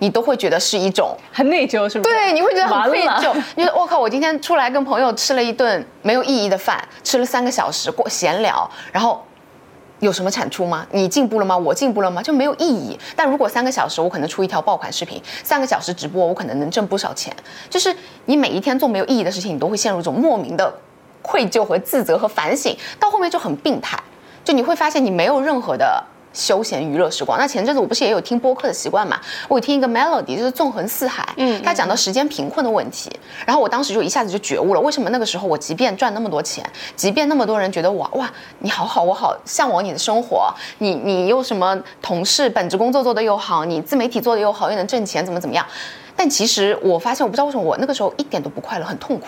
[0.00, 2.14] 你都会觉得是一种很内疚，是不是？
[2.14, 3.34] 对，你会觉得很愧疚。
[3.56, 9.24] 你说我靠，我今天出来跟朋友吃了一顿没有意义的饭，吃了三个小时过闲聊，然后
[10.00, 10.86] 有什么产出吗？
[10.90, 11.56] 你进步了吗？
[11.56, 12.22] 我进步了吗？
[12.22, 12.98] 就没有意义。
[13.16, 17.34] 但如果三个小时我可能出一条爆款视频，三个小时直播我可能能挣不少钱。
[17.70, 20.70] 就是你每一天做没有意义的事情，你都会陷入一种莫名的
[21.22, 23.98] 愧疚和自责和反省，到后面就很病态。
[24.44, 27.38] 就你会发现你没有任何的休闲娱乐时光。
[27.38, 29.20] 那前阵子我不是也有听播客的习惯嘛？
[29.48, 33.10] 我有听一个 Melody，就是纵横四海，嗯，他讲到时间贫困的问题，
[33.44, 36.64] 然后我当时就一下子就觉悟了，为什么那个时候我即便赚那么多钱，
[36.96, 38.30] 即便那么多人觉得我哇
[38.60, 45.64] 你好好，我好向往你的生活，你你又什么同事本职工作做得又好，你自媒体做得又好，又能挣钱，怎么怎么样？
[46.16, 49.26] 但其实我发现，我不知道为什么我那个时候一点都不快乐，很痛苦。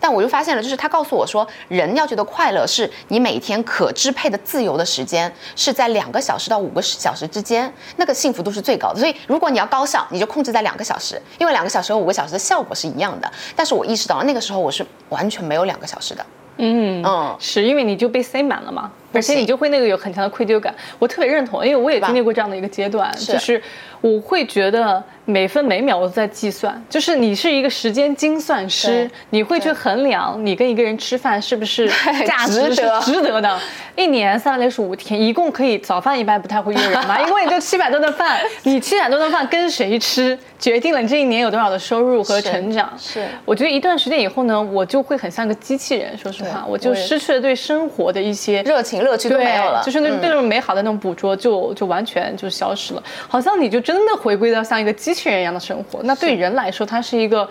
[0.00, 8.98] 但我就发现了，就是他告诉我说，人要觉得快乐，是你每天可支配的自由的时间是在两个小时到五个小时之间，那个幸福度是最高的。
[8.98, 13.30] 所以，如果你要高效，你就控制在两个小时，因为两个小时和五个小时的效果是一样的。
[13.54, 16.24] 但是我意识到那个时候我是完全没有两个小时的。
[16.62, 20.74] 嗯嗯是因为你就被塞满了嘛，而且你就会那个有很强的愧疚感。
[20.98, 23.62] 我特别认同，因为我也经历过这样的一个阶段，是就是
[24.00, 31.88] 我会觉得每分每秒我都在计算，就是你是一个时间精算师，你会去衡量你跟一个人吃饭是不是
[32.26, 33.58] 价值是值得值得的。
[33.96, 42.90] 一年三百六十五天，一共可以早饭一般不太会约人嘛，因为就七百多顿饭，你七百多顿饭跟谁吃，决定了你这一年有多少的收入和成长。
[42.98, 50.18] 是我觉得一段时间以后呢，我就会很像个机器人，说实话，我就失去了对生活的一些热情乐趣都，没有了，就是那嗯。
[50.22, 56.00] 那种美好的那种捕捉就就完全就消失了，好像你就真的回归到像一个机器人一样的生活。
[56.04, 57.48] 那对人来说，它是一个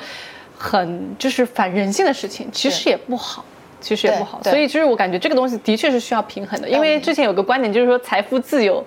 [0.58, 3.44] 很就是反人性的事情，其实也不好。
[3.82, 8.84] 其实也不好，所以就是我感觉这个东西的确是需要平衡的，因为之前有个观点就是说财富自由，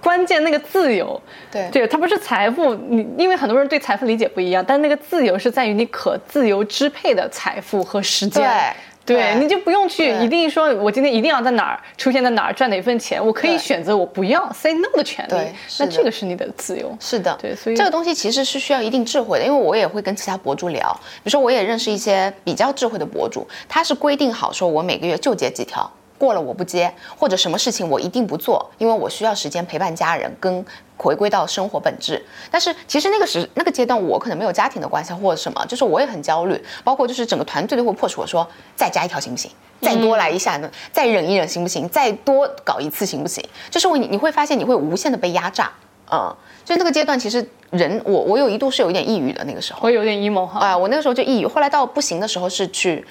[0.00, 1.68] 关键那个自由，对。
[1.70, 8.74] 对，它不是财富，你因为很多人对财富理解不一样，但那个自由是在于你可自由支配的财富和时间。
[9.04, 15.52] 对你就不用去一定说，我今天一定要在哪儿出现在哪儿赚哪份钱，我可以选择我不要 say no 的权利对。
[15.78, 16.96] 那这个是你的自由。
[17.00, 25.90] 是的，对所以这个东西其实是需要一定智慧的，因为我也会跟其他博主聊，比如说我也认识一些比较智慧的博主，他是规定好说我每个月就接几条。
[26.22, 30.64] 过了我不接，或者什么事情我一定不做，因为我需要时间陪伴家人，跟
[30.96, 32.24] 回归到生活本质。
[32.48, 38.46] 但是其实那个时那个阶段，我可能没有家庭的关系或者什么，就是我也很焦虑，包括就是整个团队都会迫使我说，
[38.76, 39.50] 再加一条行不行？
[39.80, 40.70] 再多来一下呢？
[40.92, 41.88] 再忍一忍行不行？
[41.88, 43.44] 再多搞一次行不行？
[43.68, 45.72] 就是我你你会发现你会无限的被压榨，
[46.08, 46.32] 嗯，
[46.64, 50.60] 就那个阶段，其实人我我有一度是有一点抑郁的那个时候，我有点 emo 哈。
[50.60, 53.04] 啊，我那个时候就抑郁，后来到不行的时候是去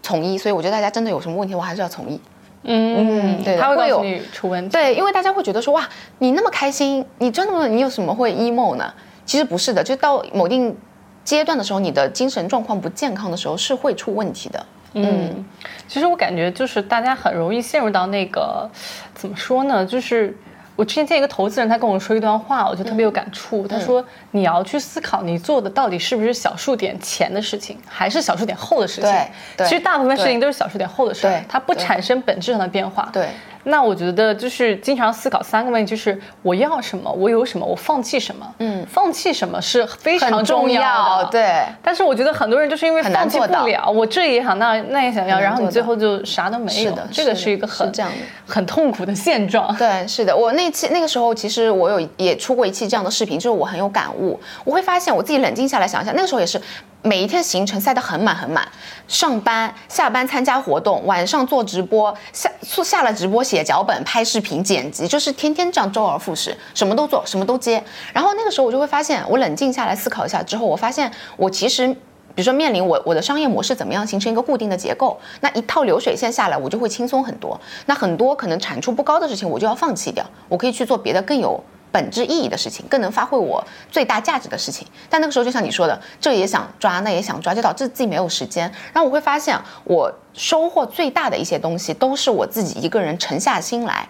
[0.00, 2.20] 从医，所以我觉得大家真的有什么问题，我还是要从医。
[2.64, 4.72] 嗯对他会出问题。
[4.72, 5.88] 对，因为大家会觉得说哇，
[6.18, 8.92] 你那么开心，你真的你有什么会 emo 呢？
[9.24, 10.76] 其实不是的，就到某定
[11.24, 14.66] 阶段的时候，你的精神状况不健康的时候是会出问题的。
[14.94, 15.44] 嗯，
[15.88, 18.68] 其实我感觉就是大家很容易陷入到那个
[19.14, 19.86] 怎么说呢？
[19.86, 20.36] 就是
[20.74, 23.68] 我之前见一个投资人，他跟我说一段话，我就特别有感触。
[23.68, 29.10] 他说你要去思考你做的到底是不是小数点前的事情，还是小数点后的事情。
[29.10, 33.08] 对对其实大部分事情都是小数点后的事儿，它不产生本质上的变化。
[33.12, 33.28] 对。
[33.64, 38.54] 那我觉得就是经常思考三个问题，就是我要什么，我有什么，我放弃什么。
[38.58, 41.30] 嗯，放弃什么是非常重要要，的。。
[41.30, 41.64] 对。
[41.82, 46.90] 但是我觉得很多人就是因为放弃不了，我这也想那那也想要，然后你最后就啥都没有。
[46.90, 49.74] 是的这个是一个很这样的很痛苦的现状。
[49.76, 56.60] 对，是的，我那期那个时候，其实我有也出过一期这样的视频，就是我很有感悟，我会发现我自己冷静下来想一下，那个时候也是
[57.04, 58.66] 每一天行程塞得很满很满，
[59.08, 67.82] 上班、下班参加活动，晚上做直播，下下了直播写脚本、拍视频、剪辑，就是天天这样周而复始，什么都做，什么都接。
[68.12, 71.98] 然后那个时候我就会发现，我冷静下来思考一下之后，我发现我其实，比
[72.36, 77.60] 如说面临我我的商业模式怎么样形成一个固定的结构，那一套流水线下来，我就会轻松很多。
[77.86, 81.60] 那很多可能产出不高的事情，我就要放弃掉，我可以去做别的更有。
[81.92, 84.86] 本质意义的事情，更能发挥我最大价值的事情。
[85.10, 88.64] 但那个时候，就像你说的，这也想抓，那也想抓，就导致自己没有时间。
[88.92, 94.08] 然后我会发现，我收获最大的一些东西，都是我自己一个人沉下心来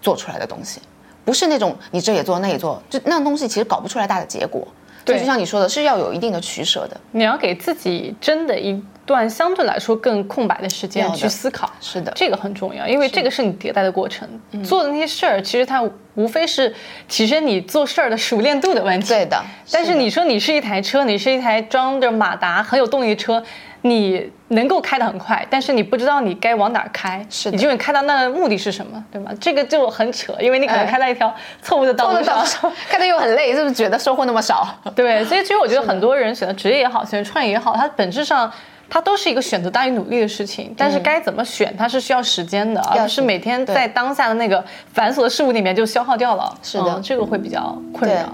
[0.00, 0.80] 做出来的东西，
[1.24, 4.66] 不是那种你这也做那也做，就那种东西其实搞不出来大的结果。
[5.04, 7.00] 对，就像你说的，是要有一定的取舍的。
[7.12, 14.28] 你要给自己真的一段相对来说更空白的时间去思考，是的，这个很重要，因为这个是你迭代的过程。
[14.62, 15.82] 做的那些事儿，其实它
[16.14, 16.72] 无非是
[17.08, 19.08] 提升你做事儿的熟练度的问题。
[19.08, 19.42] 对的。
[19.72, 23.42] 但是你说你是一台车，你是一台装着马达很有动力的车。
[23.82, 29.30] 你能够开得很快，但是你不知道你该往哪儿开，是，你就你开到那目的是什么，对吗？
[29.40, 31.32] 这个就很扯，因为你可能开在一条
[31.62, 32.44] 错误的道路上，
[32.90, 34.66] 开的又很累，是不是觉得收获那么少？
[34.96, 38.52] 对，所以其实我觉得很多人选择职业也好，选择创业也好，它本质上
[38.90, 46.58] 它都是一个选择大于努力的事情，但是该怎么选，它是需要时间的，而不是每天在当下的那个繁琐的事物里面就消耗掉了。
[46.62, 48.32] 是的，这个会比较困扰。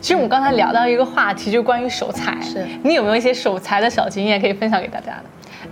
[0.00, 2.40] 其实我们刚才聊到一个话题，就关于守财。
[2.40, 5.24] 是你有没有一些守财的小经验可以分享给大家的？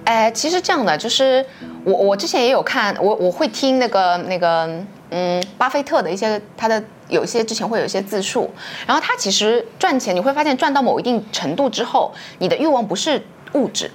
[0.04, 1.44] 哎，其实这样的，就是
[1.84, 4.68] 我我之前也有看，我我会听那个那个
[5.10, 8.50] 嗯，巴菲特的一些他的有一些之前会有一些自述，
[8.86, 13.22] 然后他其实赚钱，你会发现赚到某一定程度之后，你的欲望不是
[13.54, 13.90] 物质。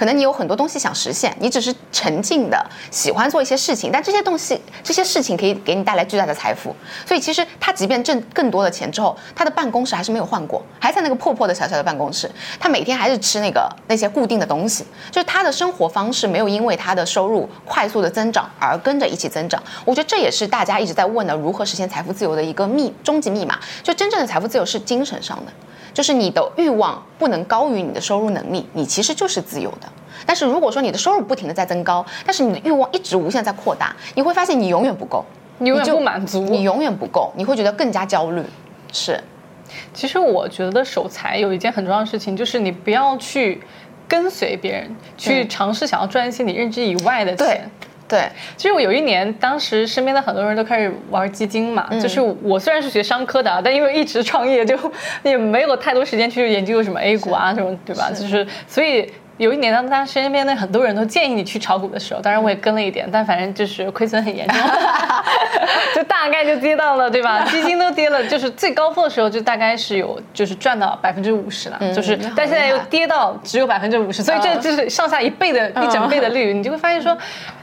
[0.00, 2.58] 可能你有很多东西想实现，你只是沉浸的
[2.90, 6.74] 喜欢做一些事情，但这些东西、这些事情可以给你带来巨大的财富。
[7.04, 12.30] 所以其实他即便挣更多的钱之后，他的办公室还是没有换过，还在那个破破的小小的办公室。
[12.58, 19.62] 他每天还是吃那个那些固定的东西，就是他的生活方式没有因为他的收入快速的增长而跟着一起增长。
[19.84, 23.58] 我觉得这也是大家一直在问的如何实现财富自由的一个密终极密码。
[23.82, 25.52] 就真正的财富自由是精神上的。
[25.92, 29.89] 就是你的欲望不能高于你的收入能力，你其实就是自由的。
[30.26, 35.24] 但是如果说你的收入不停的在增高，但是你的欲望一直无限在扩大，你会发现你永远不够，
[35.58, 38.42] 你永远不满足，你永远不够，你会觉得更加焦虑。
[38.92, 39.18] 是，
[39.94, 43.62] 其实我觉得守财有一件很重要的事情，就是你不要去
[44.06, 47.70] 跟随别人去尝试想要赚一些你认知以外的钱。
[48.06, 54.76] 对，其实我有一年，当时身边的很多人都开始玩基金嘛，就是我虽然是学商科的，但因为一直创业，就
[55.22, 58.10] 也没有太多时间去研究什么 A 股啊什么，对吧？
[58.10, 59.10] 就是所以。
[59.40, 64.58] 有一年，当他身边的很多人都建议你去炒股的时候，当然我也跟了一点，但反正就是亏损很严重，
[65.96, 67.42] 就大概就跌到了，对吧？
[67.50, 77.16] 基金都跌了，就是最高峰的时候就大概是有就是赚到百分之五十了，就是但现在又跌到只有百分之五十，所以这就是上下一倍的一整倍的利率，你就会发现说，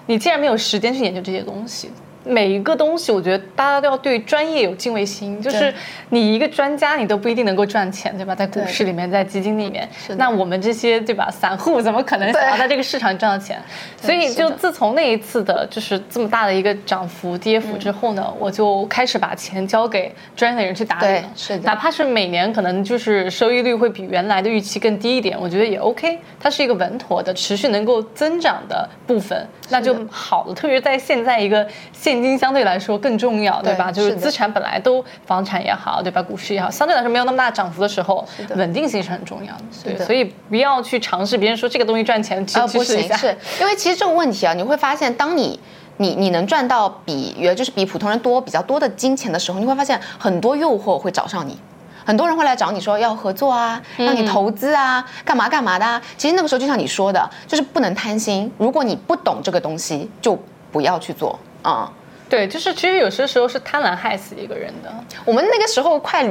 [0.07, 1.91] 你既然没有时间去研究这些东西。
[2.27, 5.41] 每一个东西，我觉得大家都要对专业有敬畏心。
[5.41, 5.73] 就是
[6.09, 8.35] 你一个专家，你都不一定能够赚钱，对吧？
[8.35, 13.61] 在股市里面，在基金里面，那我们这些对吧，散户怎么可能 想要在这个市场赚到钱？
[14.01, 21.21] 所以，就自从那一次的就是这么大的一个涨幅、跌幅之后呢，我就开始把钱交给专业的人去打理。
[21.35, 26.19] 是的，哪怕是每年可能就是收益率会比原来的预期更低一点，我觉得也 OK。
[26.39, 30.53] 它是一个稳妥的、持续能够增长的部分，那就好了。
[30.53, 33.91] 特别是在现在一个现现金相对来说更重要，对吧？
[33.91, 36.21] 就是资产本来都房产也好，对吧？
[36.21, 39.61] 股市也好，相对来说没有那么大涨幅的时候，稳定性是很重要的。
[39.83, 45.59] 对，所以不要去尝试别人说这个东西赚钱，去不行，是因为其实这个问题啊，你会发现，当你
[45.97, 51.55] 你你能赚到比原就是比普通人多比较多的金钱的时候，你会发现很多诱惑会找上你，
[52.03, 56.01] 很多人会来找你说要合作啊，让你投资啊，干嘛干嘛的。
[56.17, 58.51] 其实那个时候就像你说的，就是不能贪心。
[58.57, 60.37] 如果你不懂这个东西，就
[60.71, 61.91] 不要去做啊。
[62.29, 64.93] 对，就是其实有些时候是贪婪害死一个人的。
[65.25, 66.27] 我们那个时候快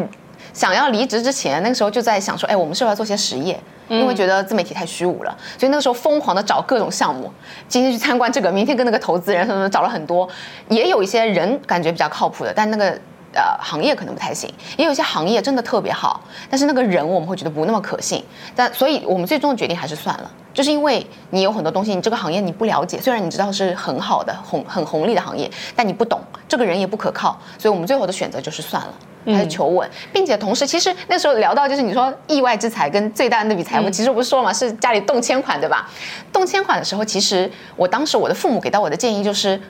[0.53, 3.59] 想要离职之前，那个时候就在想说，哎，我们是不是要做些实业？
[3.89, 7.33] 因为觉得自媒体太虚无了，所以那个时候疯狂的找各种项目，
[7.69, 10.29] 今天去参观这个，明天跟那个投资人什么找了很多，
[10.69, 12.99] 也有一些人感觉比较靠谱的，但那个。
[13.37, 18.25] 呃，行业可能不太行，也有一些行业真的特别好，但是那个人我们会觉得不那么可信。
[18.55, 28.95] 但所以我们最终的决定还是算了，就是因为你有很多东西，你这个行业你不了解，虽然你知道是很好的红很红利的行业，但你不懂，这个人也不可靠，所以我们最后的选择就是算了。
[29.29, 35.91] 还是求稳，并且同时，其实那时候聊到就是你说意外之财跟最大的那笔财富，其实不是说嘛，是家里动迁款，对吧？
[36.33, 39.61] 动迁款的时候，其实我当时我的父母给到我的建议就是，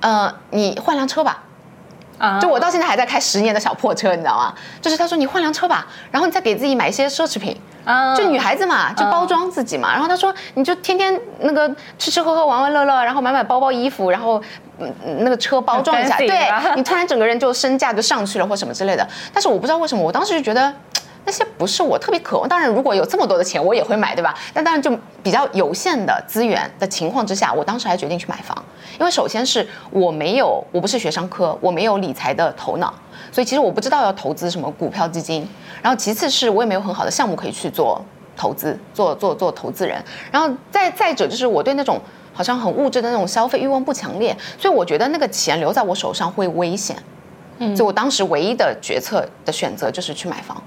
[0.00, 1.40] 呃，你换辆车吧。
[2.18, 2.38] 啊！
[2.40, 4.54] 就我到现在还在开十年的小破车，你知道吗？
[4.80, 7.56] 就是他说你换辆车吧，然后你再给自己买一些奢侈品。
[7.84, 8.16] 啊！
[8.16, 9.92] 就女孩子嘛，就包装自己嘛。
[9.92, 14.42] 然后他说你就天天那个吃吃喝喝玩玩乐乐，然后买买包包衣服，然后
[14.80, 19.06] 嗯那个车包装一下，对你突然整个人就身价就上去了或什么之类的。
[19.32, 20.72] 但是我不知道为什么，我当时就觉得。
[21.26, 24.32] 那些不是我特别渴望，当然如果有这么多的钱，我也会买，对吧？
[24.54, 28.56] 但当然就比较有限的资源的情况之下，我当时还决定去买房，
[28.98, 32.94] 因为首先是我没有，我不是学商科，我没有理财的头脑，
[33.32, 35.46] 所以其实我不知道要投资什么股票基金。
[35.82, 38.00] 然后其次是我也没有很好的项目可以去做
[38.36, 40.00] 投资，做做做投资人。
[40.30, 42.00] 然后再再者就是我对那种
[42.32, 46.96] 好像很物质的那种消费欲望不强烈，所以我觉得那个钱留在我手上会危险。
[47.58, 50.62] 嗯，所以我当时唯一的决策的选择就是去买房。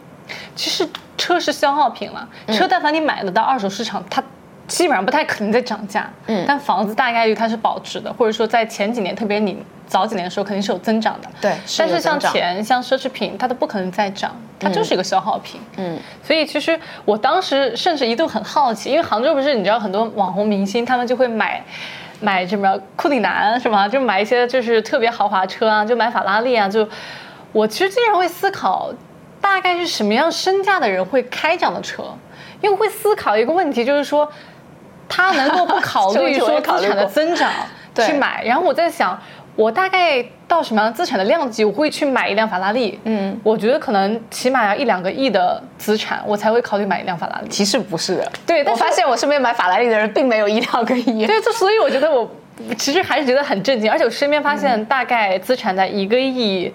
[0.56, 4.24] 其实车是消耗品了，车但凡你买得到二手市场，它
[4.68, 6.10] 基本上不太可能再涨价。
[6.28, 9.58] 嗯，但房子大概率它是保值的，或者说在前几年，特别你
[9.88, 11.30] 早几年的时候，肯定是有增长的。
[11.42, 15.60] 对，但是像钱、像奢侈品，它都不可能再涨，它就是一个消耗品。
[15.78, 21.64] 嗯，所以其实我当时甚至一度很好奇，因为杭州不是你知道很多网红明星，他们就会买
[22.20, 23.88] 买什么库里南是吗？
[23.88, 26.88] 就买一些就是特别豪华车啊，就买法拉利啊，就
[27.52, 28.92] 我其实经常会思考。
[29.42, 32.04] 大概是什么样身价的人会开这样的车？
[32.62, 34.30] 因为会思考一个问题，就是说，
[35.08, 37.50] 他能够不考虑 说资产的增长
[37.96, 38.44] 去买。
[38.44, 39.18] 然后我在想，
[39.56, 43.00] 我大概到什么样资产的量级，我会去买一辆法拉利？
[43.06, 47.48] 嗯，我觉得可能起码要一两个亿的资产，我才会考虑买一辆法拉利。
[47.48, 51.26] 其实不是的，对，我发现我身边买法拉利的人并没有一两个亿。
[51.26, 52.30] 对，所以我觉得我
[52.78, 56.70] 其实还是觉得很震惊，而且我身边发现大概资产在一个亿。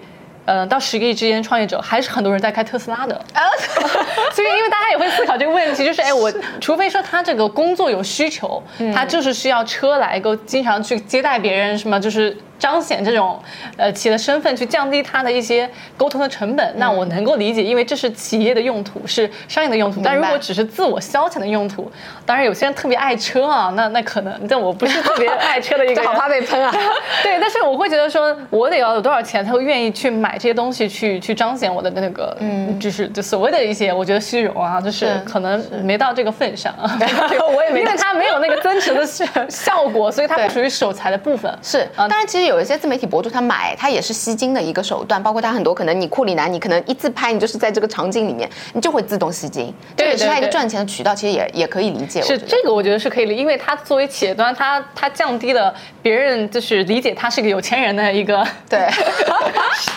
[0.45, 3.19] 呃，到十个亿之间，创业者还是很多人在开特斯拉的，
[4.31, 6.31] 所以因为大家也会思考这个问题，就是哎，我
[6.61, 8.61] 除非说他这个工作有需求，
[8.93, 12.35] 他就是需要车来够经常去接待别人，什么就是。
[12.57, 13.41] 彰显这种
[13.77, 20.01] 呃企业的身份，去降低它的一些沟通的成本，那我能够理解，因为这是企业的用途，是商业的用途。
[20.03, 21.91] 但如果只是自我消遣的用途，
[22.25, 26.71] 当然有些人特别爱车啊，那那可能，但我不是特别爱车的一个， 好怕被喷啊。
[27.21, 36.97] 对，但是我会觉得说，我得要有多少钱才会愿意去买这些东西，去去彰显我的那个，嗯，就是就所谓的一些，我觉得虚荣啊，就是可能没到这个份上啊。
[37.53, 39.05] 我也没，因为它没有那个增值的
[39.49, 41.53] 效果，所以它不属于守财的部分。
[41.61, 42.44] 是，但是其实。
[42.45, 52.21] 有一些自媒体博主，他买他也是吸金的一个手段，包括他很多可能你库里南，你可能一自拍，你就是在这个场景里面，你就会自动吸金，这也是他一个赚钱的渠道，其实也也可以理解。
[52.21, 58.87] 是这个，我觉得是可以理，因为他作为企业端，他他降低了别人就是理解他是个有钱人的一个对，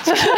[0.04, 0.28] 就 是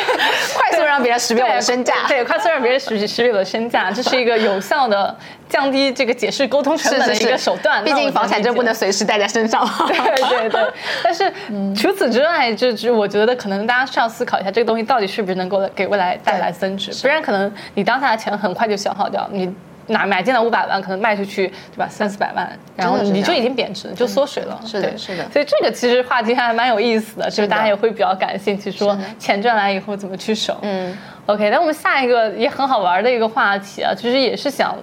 [0.55, 5.17] 快速让别人识别我的身价，对，快速让别人识识别我的身价，这是一个有效的
[5.51, 7.83] 降低这个解释沟通成本的一个手段。
[7.83, 9.69] 毕竟房产证不能随时带在身上。
[9.89, 9.97] 对
[10.29, 10.73] 对对，
[11.03, 11.33] 但是
[11.75, 12.11] 除此。
[12.11, 19.29] 之外，就就我觉得可能大家需要思考一下，这个东西到底是不是能够给未来带来增值，不然可能你当下的钱很快就消耗掉。
[19.33, 19.49] 你
[19.87, 24.61] 哪买进来五百万，可能卖出去对吧三四百万，然后你就已经贬值了，就缩水了。
[24.67, 25.25] 是的，是的。
[25.31, 30.57] 所以这个其实话题还蛮有意思的，就是大家也会比较感兴趣，说钱赚来以后怎么去省。
[30.63, 34.77] 嗯，OK，那我们下一个也很好玩的一个话题啊，其实也是想。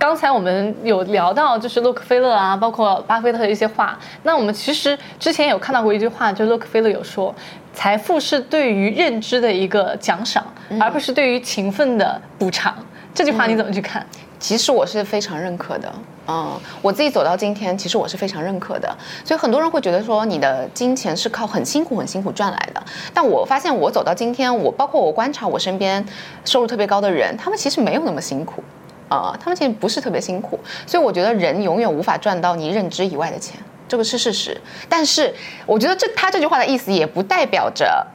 [0.00, 3.98] 刚才我们有聊到，就是洛克菲勒啊，包括巴菲特的一些话。
[4.22, 7.34] 那我们其实之前有看到过一句话，就洛克菲勒有说，
[7.74, 10.42] 财富是对于认知的一个奖赏，
[10.80, 12.74] 而不是对于勤奋的补偿。
[13.12, 14.06] 这句话你怎么去看？
[14.38, 15.92] 其实我是非常认可的。
[16.28, 18.88] 嗯，我自己走到今天，其实我是非常认可的。
[19.22, 22.82] 所以很多人会觉得说，你的金钱是靠很辛苦、很辛苦赚来的。
[23.12, 26.02] 但我发现，我走到今天，我包括我观察我身边
[26.46, 28.64] 收入特别高的人，他们其实没有那么辛苦。
[29.10, 33.58] 啊，他们其实不是特别辛苦，所以我觉得人永远无法赚到你认知以外的钱，
[33.88, 34.56] 这个是事实。
[34.88, 35.34] 但是
[35.66, 38.06] 我觉得这他这句话的意思也不代表着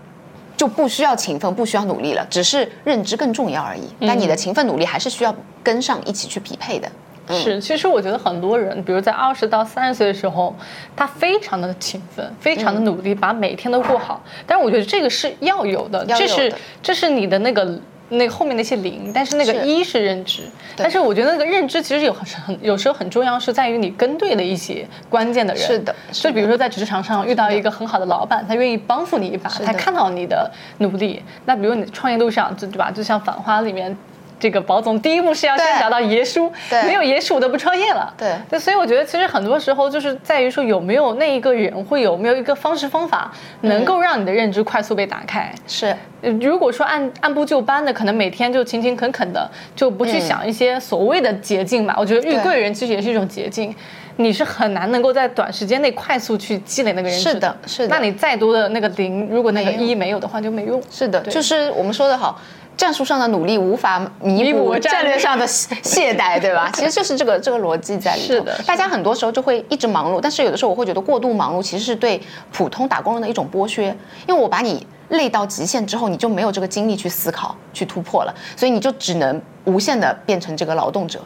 [0.56, 3.82] 就不需要勤奋、不需要努力了，只是认知更重要而已。
[4.08, 6.89] 但你的勤奋努力还是需要跟上一起去匹配的。
[7.30, 10.56] 是，其实我觉得很多人，比如在二十到三十岁的时候，
[10.96, 14.24] 他非常的勤奋，非常的努力，把每天都过好。
[14.48, 17.78] 但是我觉得这个是要有的，这是这是你的那个。
[18.10, 20.43] 那个后面那些零，但是那个一是认知，
[20.76, 25.64] 但是我觉得那个认知其实有很很有时候很重要，是在于你跟对了一些关键的人。
[25.64, 31.22] 是的，就比如说在职场上遇到一个很好的老板，他愿意帮扶你一把，他看到你的努力。
[31.45, 32.91] 那比如你创业路上，就对吧？
[32.91, 33.95] 就像《繁花》里面
[34.40, 38.14] 这个宝总第一步是要先找到爷叔，对没有爷叔我都不创业了。
[38.18, 43.32] 对对，所以我觉得其实很多时候就是在于说有没有那一个人，会有没有一个方式方法，
[43.62, 45.54] 能够让你的认知快速被打开。
[45.68, 51.96] 是呃如果说按按部就班的，可能每天就勤勤恳恳的，就不去想一些所谓的捷径吧。
[51.98, 53.74] 我觉得遇贵人其实也是一种捷径，
[54.18, 60.82] 你是很难能够在短时间内快速去积累那个人质是的是的那你再多的那个零，如果那个一没有的话，就没用。
[60.90, 62.40] 是的，对就是我们说的好。
[62.78, 66.70] 战术上的努力无法弥补战战略上的懈懈怠，对吧？
[66.76, 68.28] 其实就是这个这个逻辑在里头。
[68.28, 72.22] 是的大家很多时候就会一直忙碌，但是有的时候我会觉得过度忙碌其实是对
[72.52, 73.96] 普通打工人的一种剥削，
[74.28, 81.20] 因为我把你累到极限之后，你就没有这个精力去思考、去突破了，所以你就只能无限的变成这个劳动者。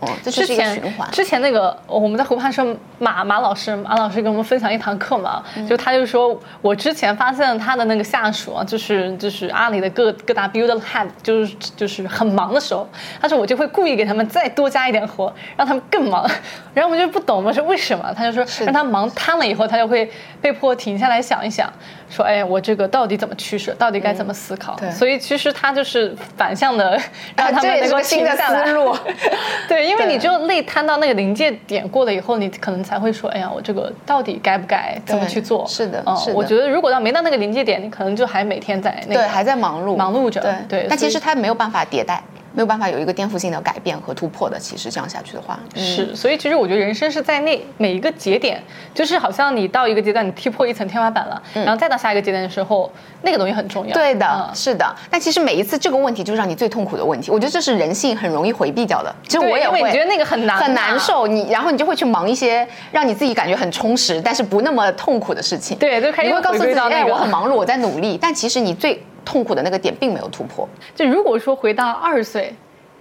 [0.00, 1.10] 哦，这是一个前循环。
[1.10, 12.88] 之前那个我们在湖畔说马马老师马老师给我们分享一堂课嘛，嗯就他就说我之前发现他的那个下属啊，就是就是阿里的各各大 build head，就是就是很忙的时候，
[13.20, 16.28] 他说我就会故意给他们再多加一点活，让他们更忙。
[16.72, 18.12] 然后我们就不懂嘛，说为什么？
[18.16, 21.70] 他就说让他忙瘫了以后，他就会被迫停下来想一想，
[22.08, 24.76] 说哎，我这个到底怎么取舍，到底该怎么思考？
[24.92, 26.98] 所以其实他就是反向的
[27.36, 28.96] 让他这也是们能够个新的停下来思路。
[29.68, 35.66] 对，因为你只有累摊到那个临界点过了以后，你可能才会说，哎呀，我这个到底该不该怎么去做？
[35.66, 40.54] 是的嗯我觉得如果到没到那个临界点，你可能就还每天在那个对，还在忙碌，忙碌着对。
[40.68, 42.22] 对但其实它没有办法迭代，
[42.52, 44.58] 没有办法有一个颠覆性的改变和突破的。
[44.58, 48.62] 其实这样下去的话，嗯是，所以其实我觉得人生是在那每一个节点，
[48.94, 52.90] 就是好像你到一个阶段，你踢破一层天花板了，然后再到下一个阶段的时候，
[53.22, 53.92] 那个东西很重要。
[53.92, 54.94] 嗯对的，嗯是的。
[55.10, 59.14] 但其实每一次这个问题就是让你最痛苦的问题，我觉得这是人性很容易回避掉的。
[59.24, 65.76] 其实我也会因为你觉得那个很难很难受，你然后你就会去忙一些让你自己感觉很充实，但是不那么痛苦的事情。
[65.78, 70.68] 对就开始你会告诉自己，我很忙碌，我在努力，但其实你最痛苦的那个点并没有突破。
[70.94, 72.54] 就如果说回到二十岁，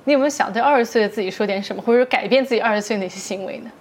[0.05, 3.71] 你有没有想对二十岁的自己说点什么，或者说改变自己二十岁哪些行为呢？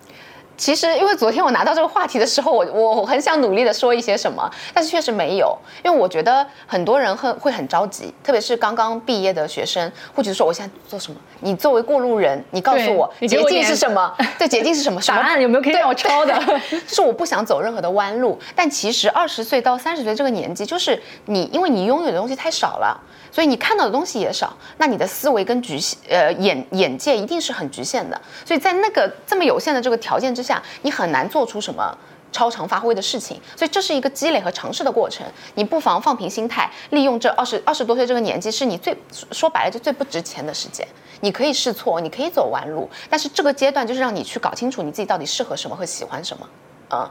[0.58, 11.18] 其实，因为昨天我拿到这个话题的时候，我我我很想努力的说一些什么，但是确实没有，因为我觉得很多人很会很着急，特别是刚刚毕业的学生，会觉得说我现在做什么？
[11.40, 14.12] 你作为过路人，你告诉我捷径是什么？
[14.36, 15.00] 对，捷径是什么？
[15.00, 16.36] 什么答案有没有可以让我抄的？
[16.70, 23.00] 就是我不想走任何的弯路，但其实二十岁到三十岁这个年纪，就是你因为你拥有的东西太少了，
[23.38, 31.96] 所以你看到的东西也少，那你的思维跟局限呃眼眼界一定是很局限的，所以在那个这么有限的这个条件之下，你很难做出什么。
[32.30, 35.26] 超常发挥的事情，所以这是一个积累和尝试的过程。
[35.54, 38.94] 你不妨放平心态，利用这二十二十多岁这个年纪，是你最
[39.32, 40.86] 说白了就最不值钱的时间。
[41.20, 46.46] 你可以试错，你可以走弯路，但是这个阶段就是让你去搞清楚你自己到底适合什么和喜欢什么。
[46.90, 47.10] 嗯，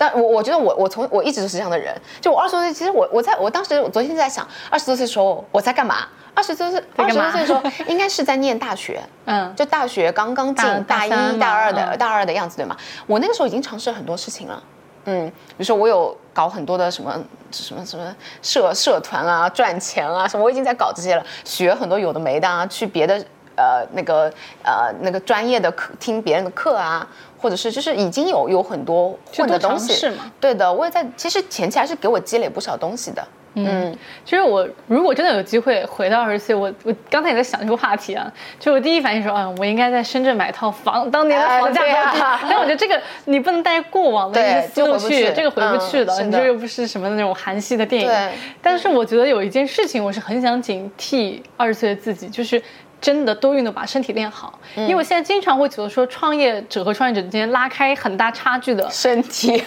[0.00, 1.94] 但我我觉得我我从我一直都是这样的人。
[2.22, 6.08] 就我二十多岁，其实我我在我当时我昨天就在想，二十多岁的时候我在干嘛？
[6.32, 12.74] 二十多岁二十多岁的时候应该是在念大学， 嗯，就大学刚刚进大大一、大大二的、嗯大二的样子，对吗？
[13.06, 14.62] 我那个时候已经尝试很多事情了。
[15.04, 17.18] 嗯，比如说我有搞很多的什么
[17.50, 23.14] 什么什么社社团啊，赚钱啊什么，我已经在搞这些了，学很多有的没的啊，去别的
[23.56, 24.32] 呃那个
[24.62, 27.06] 呃那个专业的课听别人的课啊，
[27.40, 30.10] 或者是就是已经有有很多混的东西。
[30.38, 33.26] 对的，我也在，其实前期还是给我积累不少东西的。
[33.54, 33.92] 嗯，
[34.24, 42.20] 其实我如果真的有机会回到二十岁，我我刚才也在想这个话题啊，就我第一反应说，嗯，我应该在深圳买套房，当年的哎房价对。
[42.48, 46.14] 但我觉得这个你不能带过往的一个对思路去，这个回不去的。
[46.20, 48.38] 嗯你这又不是什么那种韩系的电影。
[48.62, 52.62] 但是我觉得有一件事情，我是很想警惕二十岁的自己，就是。
[53.00, 54.58] 真的多运动，把身体练好。
[54.76, 59.62] 因为我现在经常会觉得说，创业者和创业者之间拉开很大差距的身体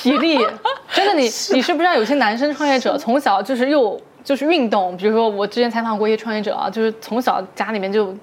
[0.00, 0.38] 体力，
[0.92, 1.22] 真的你
[1.52, 8.16] 你是不知道有些男生创业者从小就是又就是运动，比如说我之前采访过一些创业者啊，就是从小家里面就。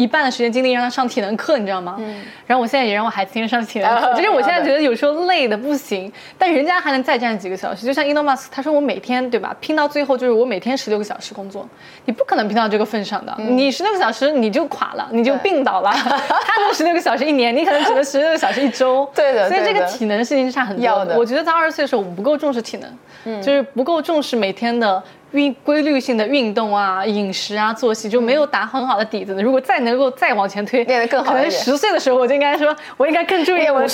[0.00, 1.96] 一半的时间精力让他上体能课，你知道吗？
[1.98, 2.22] 嗯。
[2.46, 7.84] 然后我现在也让我孩子天天上体能课，就是我现在觉得有时候累的不行，但人家还能再站几个小时。
[7.84, 11.68] 就像 Elon Musk，他说我每天对吧，拼到最后就是我每天十六个小时工作，
[12.06, 13.36] 你不可能拼到这个份上的。
[13.38, 15.92] 你十六个小时你就垮了，你就病倒了。
[15.94, 19.08] 他能十六个小时一年，你可能只能十六个小时一周。
[19.14, 25.02] 对的所以这个体能事情是差很多要的我觉得在二十岁的时候，我们不够重视体能，就是不够重视每天的
[25.32, 29.42] 运规律性的运动啊、饮食啊、作息，就没有打很好的底子的。
[29.42, 33.88] 如果再能够再往前推，练得更好可能一点十岁的时候我就应该说，我应该更注意我的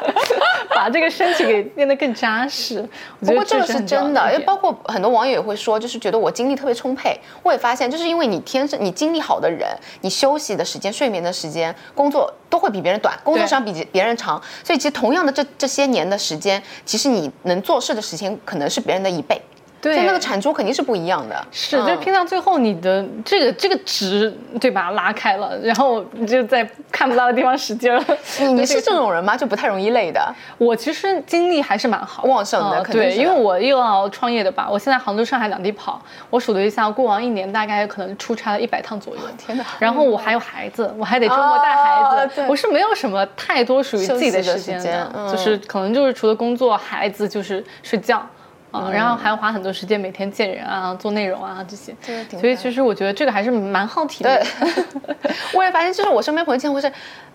[0.74, 2.86] 把这个身体给练得更扎实。
[3.20, 7.18] 不过这个是真的，因为包括很多网友也会说，就是觉得我精力特别充沛。
[7.42, 9.68] 我也发现，就是因为你天生你精力好的人，
[10.00, 14.40] 你休息的时间、睡眠的时间、工作都会比别人短，工作上比别人长。
[14.64, 19.40] 所以其实同样的这这些年的时间，其实你能做事的时间可能是别人的一倍。
[19.82, 21.44] 对所以那个产出肯定是不一样的。
[21.50, 24.92] 是，嗯就是拼到最后，你的这个这个值，对吧？
[24.92, 28.00] 拉开了，然后你就在看不到的地方使劲儿。
[28.38, 29.36] 你 你是这种人吗？
[29.36, 30.34] 就不太容易累的。
[30.56, 39.22] 我其实精力还是蛮好，旺盛的嗯对，因为我又要创业的吧，我现在杭州、上海两地跑，我数了一下，过往一年大概可能出差了一百趟左右。
[39.36, 48.24] 天哪然后我还有孩子，我还得周末带孩子，哦我是没有什么太多属于自己的时间的间嗯就是可能就是除了工作、孩子就是睡觉。
[48.72, 51.94] 啊，然后还要花很多时间每天见人啊，做内容啊这些。
[52.40, 54.38] 所以其实我觉得这个还是蛮耗体力对。
[54.38, 56.90] 的。，我也发现，就是我身边朋友经常会是，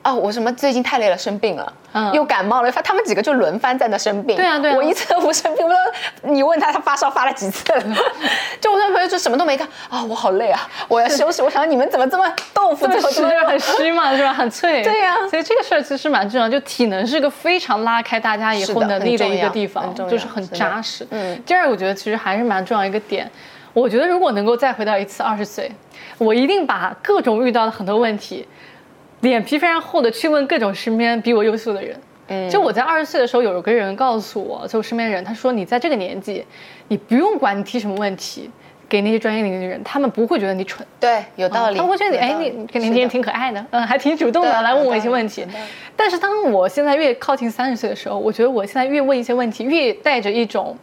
[0.08, 4.38] 啊，我什么最近太累了，生病了，嗯又感冒了，他他们几个就轮番在那生病。
[4.38, 5.78] 对啊对啊我一次都不生病，我说
[6.22, 7.84] 你问他他发烧发了几次了，
[8.62, 11.42] 就我那朋友就什么都没干啊，我好累啊，我要休息。
[11.42, 14.32] 我想你们怎么这么豆腐，这么怎么这么实很虚嘛，是吧？
[14.32, 14.82] 很脆。
[14.82, 21.06] 对呀所以这个事儿其实蛮重要，就体能是个非常拉开大家以后能力的一个地方就是很扎实。
[21.12, 23.30] 嗯第二，我觉得其实还是蛮重要一个点。
[23.74, 25.70] 我觉得如果能够再回到一次二十岁，
[26.18, 28.48] 我一定把各种遇到的很多问题，
[29.22, 32.00] 脸皮非常厚的去问各种身边比我优秀的人。
[32.30, 36.46] 嗯就我在二十岁的时候，有个人告诉我，就我身边人，他说你在这个年纪，
[36.90, 38.52] 你不用管你提什么问题，
[38.90, 40.86] 给那些专业领域的人，他们不会觉得你蠢。
[41.00, 41.78] 对，有道理。
[41.78, 45.48] 他们会觉得你，哎，你你跟年轻人挺可爱的，嗯，还挺主动的，来问我一些问题。
[45.96, 50.78] 但是当我现在越靠近三十岁的时候，我觉得我现在越问一些问题，越带着一种。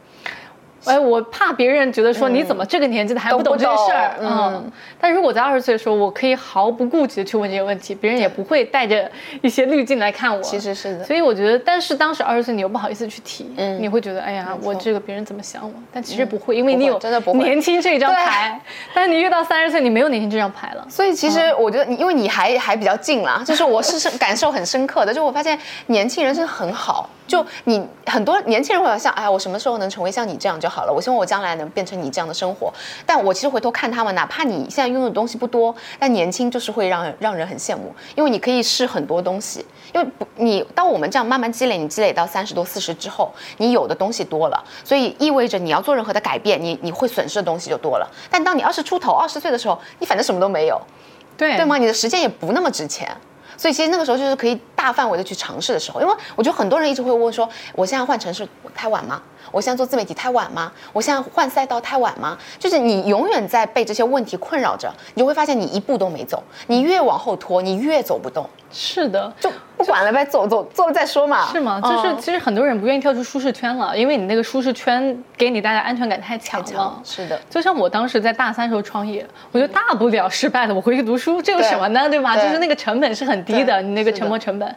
[0.87, 4.73] 哎，我怕别人觉得说你怎么这个年纪的还不懂这些事儿，嗯嗯。
[5.01, 9.11] 但如果在二十岁的时候，我可以毫不顾忌的去问这些问题，别人也不会带着
[9.43, 10.43] 一些滤镜来看我。
[10.43, 15.73] 其实是的所以我觉得，但是当时二十岁你又不好意思去提，嗯你会觉得，哎呀，我这个别人怎么想我？
[15.93, 18.61] 但其实不会，因为你有真的不会年轻这一张牌，
[18.95, 20.87] 但是你越到三十岁，你没有年轻这张牌了。
[20.89, 27.09] 所以其实我觉得你，因为你还还比较近啦，就是我是是 感受很深刻的，就我发现年轻人真的很好。
[27.27, 30.93] 就你很多年轻人会想，哎呀，我什么时候能成为像你这样就好了？
[30.93, 32.73] 我希望我将来能变成你这样的生活。
[33.07, 39.65] 但我其实回头看他们，哪怕你现在拥有的东西不多，但年轻就是会让让人很羡慕，因为你可以试很多东西。
[39.93, 48.11] 因为不，你当我们这样慢慢积累，你积累到三十多、四十之后，你有的东西多了，所以意味着你要做任何的改变，你你会损失的东西就多了。
[48.31, 50.81] 但当你二十出头、二十岁的时候，你反正什么都没有，
[51.37, 51.79] 对对吗？
[51.79, 53.17] 你的时间也不那么值钱。
[53.57, 59.23] 所以其实那个时候就是可以大范围的去尝试的时候，因为我觉得很多人一直会问说，我现在换城市太晚吗？
[59.51, 60.73] 我现在做自媒体太晚吗？
[60.93, 62.37] 我现在换赛道太晚吗？
[62.59, 71.51] 就是你永远在被这些问题困扰着，你就会发现你一步都没走，你越往后拖，你越走不动，是的，就不管了呗，走走做了再说嘛。
[71.53, 71.81] 是吗？
[71.81, 77.03] 就是嗯其实很多人不愿意跳出舒适圈了，因为你那个舒适圈给你带来安全感太强了强。
[77.05, 82.09] 是的，就像我当时在大三时候创业，我觉得大不了失败了，我回去读书，这有什么呢？
[82.09, 82.35] 对吧？
[82.35, 84.77] 对就是那个成本是很低的，你那个沉没成本。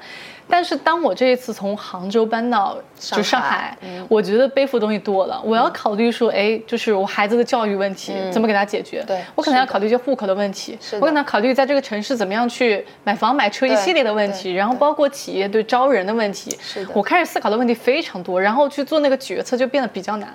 [0.49, 3.77] 但是当我这一次从杭州搬到就上上海海，
[4.07, 9.03] 我觉得背负东西多了，我要考虑说，哎，就是我孩子的教育问题怎么给他解决？
[9.05, 20.29] 对我可能要考虑一些户口的问题，是我可能要考虑在这个城市怎么样去买房买车一系列的问题，然后包括企业对招人的问题，是的我开始思考的问题非常多，然后去做那个决策就变得比较难。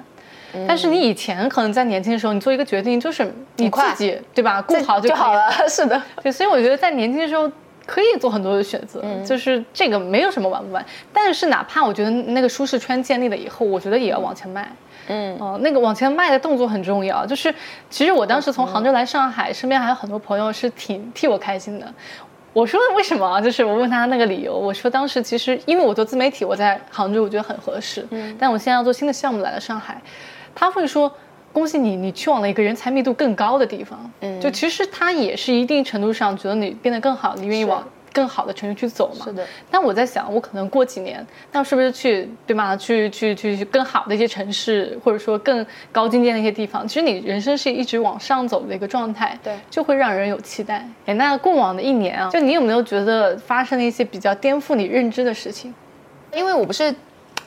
[0.55, 3.25] 嗯但是你以前可能在年轻的时候，你做一个决定就是
[3.57, 5.33] 你自己对吧，顾好就就好。
[5.33, 5.51] 了。
[5.67, 7.51] 是的，对，所以我觉得在年轻的时候
[7.87, 10.85] 可以做很多的选择，嗯就是这个没有什么晚不晚。
[11.13, 14.71] 但是哪怕我觉得那个舒适圈建立了以后，我觉得也要往前迈。
[15.09, 17.27] 嗯哦、那个往前迈的动作很重要。
[17.27, 17.53] 就是
[17.91, 21.93] 其实我当时从杭州来上海，身边还有很多朋友是挺替我开心的。
[22.53, 23.41] 我说为什么啊？
[23.41, 30.01] 就是我问他那个理由，我说当时其实因为我做自媒体，我在杭州我觉得很合适，嗯但我现在要做新的项目来了上海，
[30.55, 31.13] 他会说。
[31.53, 34.11] 恭喜你，你去往了一个人才密度更高的地方。
[34.21, 39.25] 嗯，就其实它也是一定程度上觉得你变得更好，你愿意往更好的城市去走嘛。
[39.25, 39.47] 是的。
[39.71, 42.77] 那我在想，我可能过几年，那是不是去对吗？
[42.77, 46.87] 去去去去更好的一些城市，或者说更高精尖的一些地方？
[46.87, 50.87] 其实你人生是一直往上走的一个状态，对就会让人有期待。
[51.07, 55.75] 哎，那过往的一年啊，就你有没有觉得发生了一些比较颠覆你认知的事情？
[56.35, 56.95] 因为我不是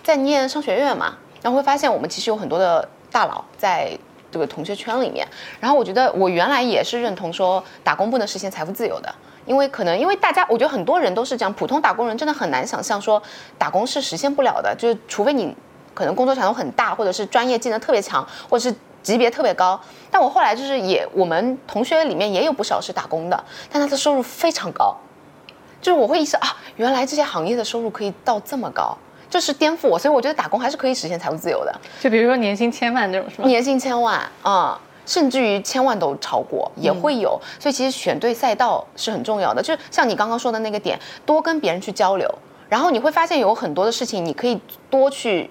[0.04, 3.98] 在念商学院嘛，然后会发现我们其实有很多的大佬在
[4.30, 5.26] 这个同学圈里面。
[5.62, 13.24] 然后我觉得我原来也是认同说打工不能实现财富自由的，因为可能因为大家，我觉得很多人都是这样，普通打工人真的很难想象说
[13.58, 15.56] 打工是实现不了的，就是除非你
[15.94, 19.80] 可能工作强度很大，或者是专业技能特别强，或者是级别特别高。
[20.12, 23.42] 但我后来就是也，我们同学里面也有不少是打工的，
[23.72, 24.94] 但他的收入非常高。
[25.82, 28.98] 就是我会意识啊，原来这些行业的收入可以到这么高，
[29.30, 33.48] 就是颠覆我，所以我觉得打工还是可以实现财务自由的，就比如说年薪千万这种是吗？
[33.48, 39.62] 年薪千万啊、甚至于千万都超过也会有，所以其实选对赛道是很重要的。
[39.62, 42.30] 就像你刚刚说的那个点，多跟别人去交流，
[42.70, 44.60] 然后你会发现有很多的事情你可以
[44.90, 45.50] 多去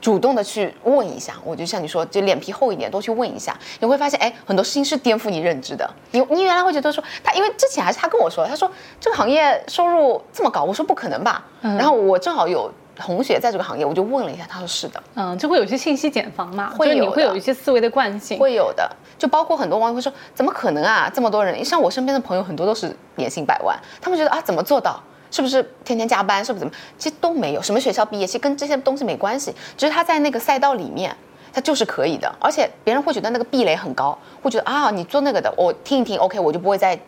[0.00, 5.88] 主动的去问一下，我就像你说，就脸皮厚一点，多去问一下，你会发现，哎，很多事情是颠覆你认知的。
[6.12, 11.44] 你你原来会觉得说他，因为之前还是他跟我说，他说这个行业收入这么高，我说不可能吧。
[11.60, 15.02] 然后我正好有同学在这个行业，我就问了一下，他说是的。
[15.14, 18.90] 嗯，就会有一些信息茧房嘛，会有你会有一些思维的惯性，会有的。
[19.18, 24.98] 就包括很多网友会说，怎么可能啊，这么多人，像我身边的朋友很多都是年薪百万，他们觉得啊，怎么做到？
[25.30, 26.44] 是不是天天加班？
[26.44, 26.74] 是不是怎么？
[26.98, 29.54] 其实都没有什么学校毕业，其实跟这些东西没关系。
[29.76, 31.14] 只是他在那个赛道里面，
[31.52, 32.32] 他就是可以的。
[32.40, 36.98] 而且别人会觉得那个壁垒很高，会觉得啊，你做那个的，我听一听，OK，我就不会再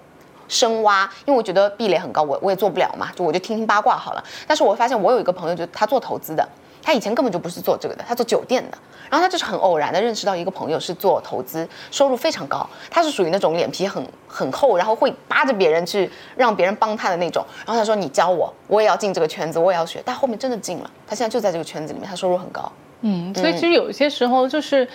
[0.48, 4.24] 深挖，因为我觉得壁垒很高，我我也做不了嘛，就我就听听八卦好了。
[4.46, 6.46] 但是我发现我有一个朋友，就他做投资的。
[6.82, 8.76] 他以前根本就不是做这个的，他做酒店的。
[9.08, 12.68] 然后他就是很偶然的认识到一个朋友是做投资，收入非常高。
[12.90, 17.44] 他是属于那种脸皮很很厚，然后会扒着别人去让别人帮他的那种。
[17.66, 22.72] 然后他说：“你教我，我也要进这个圈子，我也要学。”但后面真的进了，他现在就在这个圈子里面，他收入很高。
[23.02, 24.84] 嗯，所以其实有些时候就是。
[24.84, 24.88] 嗯，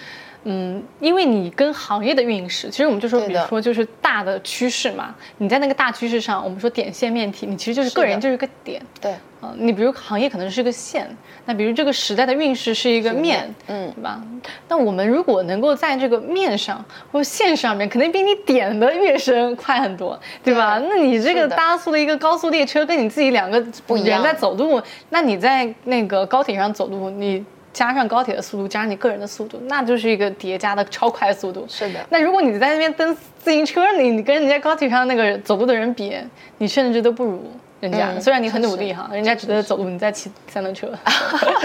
[1.00, 8.82] 因为你跟行业的运势，其实我们就说，比如说就是大的趋势嘛，你在那个大趋势上，我们说点线面体，你其实就是个人就是个点。
[9.02, 11.08] 对，嗯，你比如行业可能是个线，
[11.46, 14.22] 那比如这个时代的运势是一个面，嗯，对吧？
[14.70, 20.82] 那我们如果能够在这个面上或线上面，肯定比你点的越深快很多，对吧？
[20.90, 27.44] 那你这个搭速的一个高速列车，跟你自己两个人在走路，那你在那个高铁上走路，你。
[27.78, 31.64] 加上高铁的速度，加上你个人的速度，那就是一个叠加的超快速度。
[31.70, 32.00] 是的。
[32.10, 36.18] 那如果你在那边蹬自行车，你你跟人家高铁上那个走路的人比，
[36.58, 38.20] 你甚至都不如人家。
[38.20, 40.92] 虽然你很努力哈，人家只在走路，你在骑三轮车。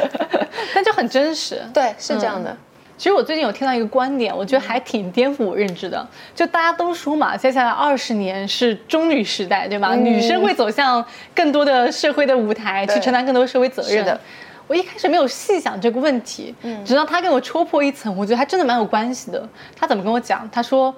[0.74, 1.62] 但就很真实。
[1.72, 2.54] 对，是这样的。
[2.98, 6.06] 其实我最近有听到一个观点，我觉得还挺颠覆我认知的。
[6.34, 9.94] 就大家都说嘛，接下来二十年是中女时代，对吧？
[9.94, 11.02] 女生会走向
[11.34, 13.90] 更多的社会的舞台，去承担更多社会责任。
[13.90, 14.20] 是的。
[14.66, 19.48] 我一开始没有细想这个问题，嗯，直到他给我戳破一层，我觉得还真的蛮有关系的。
[19.76, 20.48] 他怎么跟我讲？
[20.50, 20.94] 他说，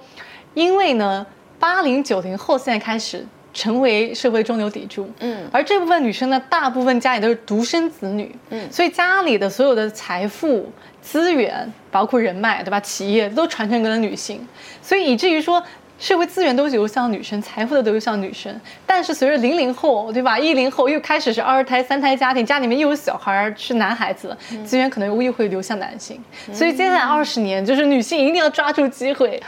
[0.54, 1.26] 因为呢，
[1.58, 12.78] 八零九零后现在开始成为社会中流砥柱，嗯，而这部分女生呢，大部分家里都是独生子女，嗯，所以家里的所有的财富、资源，包括人脉，对吧？
[12.80, 14.46] 企业都传承给了女性，
[14.82, 15.62] 所以以至于说。
[15.98, 18.60] 社会资源都流向女生，财富的都流向女生。
[18.84, 20.38] 但是随着零零后，对吧？
[20.38, 26.22] 一零后又开始是二胎、三胎家庭，家里面又有小孩是男孩子，资源可能又会流向男性。
[26.52, 29.42] 所以接下来二十年，就是女性一定要抓住机会。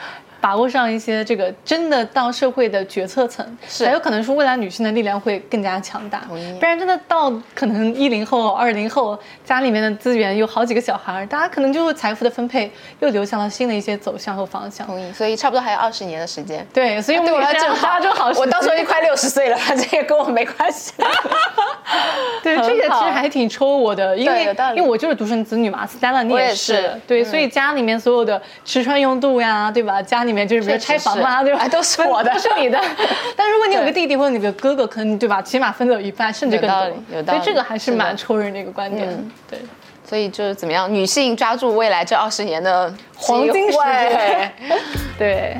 [0.46, 6.22] 把握上一些这个真的到社会的决策层，才有可能说未来女性的力量会更加强大。
[6.60, 12.70] 不然真的到可能一零后、二零后家里面的资源有好几个小孩，大家可能就财富的分配
[13.00, 14.86] 又流向了新的一些走向和方向。
[14.86, 15.12] 同意。
[15.12, 16.64] 所以差不多还有二十年的时间。
[16.72, 18.28] 对，所以我要正好，正好。
[18.36, 19.58] 我到时候就快六十岁了，
[19.90, 20.92] 这也跟我没关系。
[22.44, 24.44] 对，这个其实还挺戳我的，因为
[24.76, 26.94] 因为我就是独生子女嘛，Stella 你也是。
[27.04, 30.00] 对，所以家里面所有的吃穿用度呀，对吧？
[30.00, 30.46] 家里面。
[30.46, 31.66] 就是比如拆房啊，对吧？
[31.68, 32.78] 都是我 的，都是你的。
[33.34, 35.40] 但如果你有个弟弟或者你的哥哥，可能对吧？
[35.40, 37.02] 起码分走一半，甚至更多。
[37.12, 39.08] 有道理，所以这个还是蛮戳人的一个观点。
[39.48, 39.58] 对，
[40.04, 44.52] 所以就是怎么样，女性抓住未来这二十年的黄金时间。
[45.18, 45.56] 对。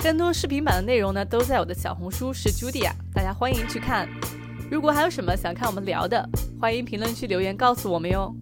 [0.00, 4.08] 更多视频版的内容呢，都在我的小红书是 Judia，大家欢迎去看。
[4.70, 6.24] 如果还有什么想看我们聊的，
[6.60, 8.32] 欢迎评论区留言告诉我们哟。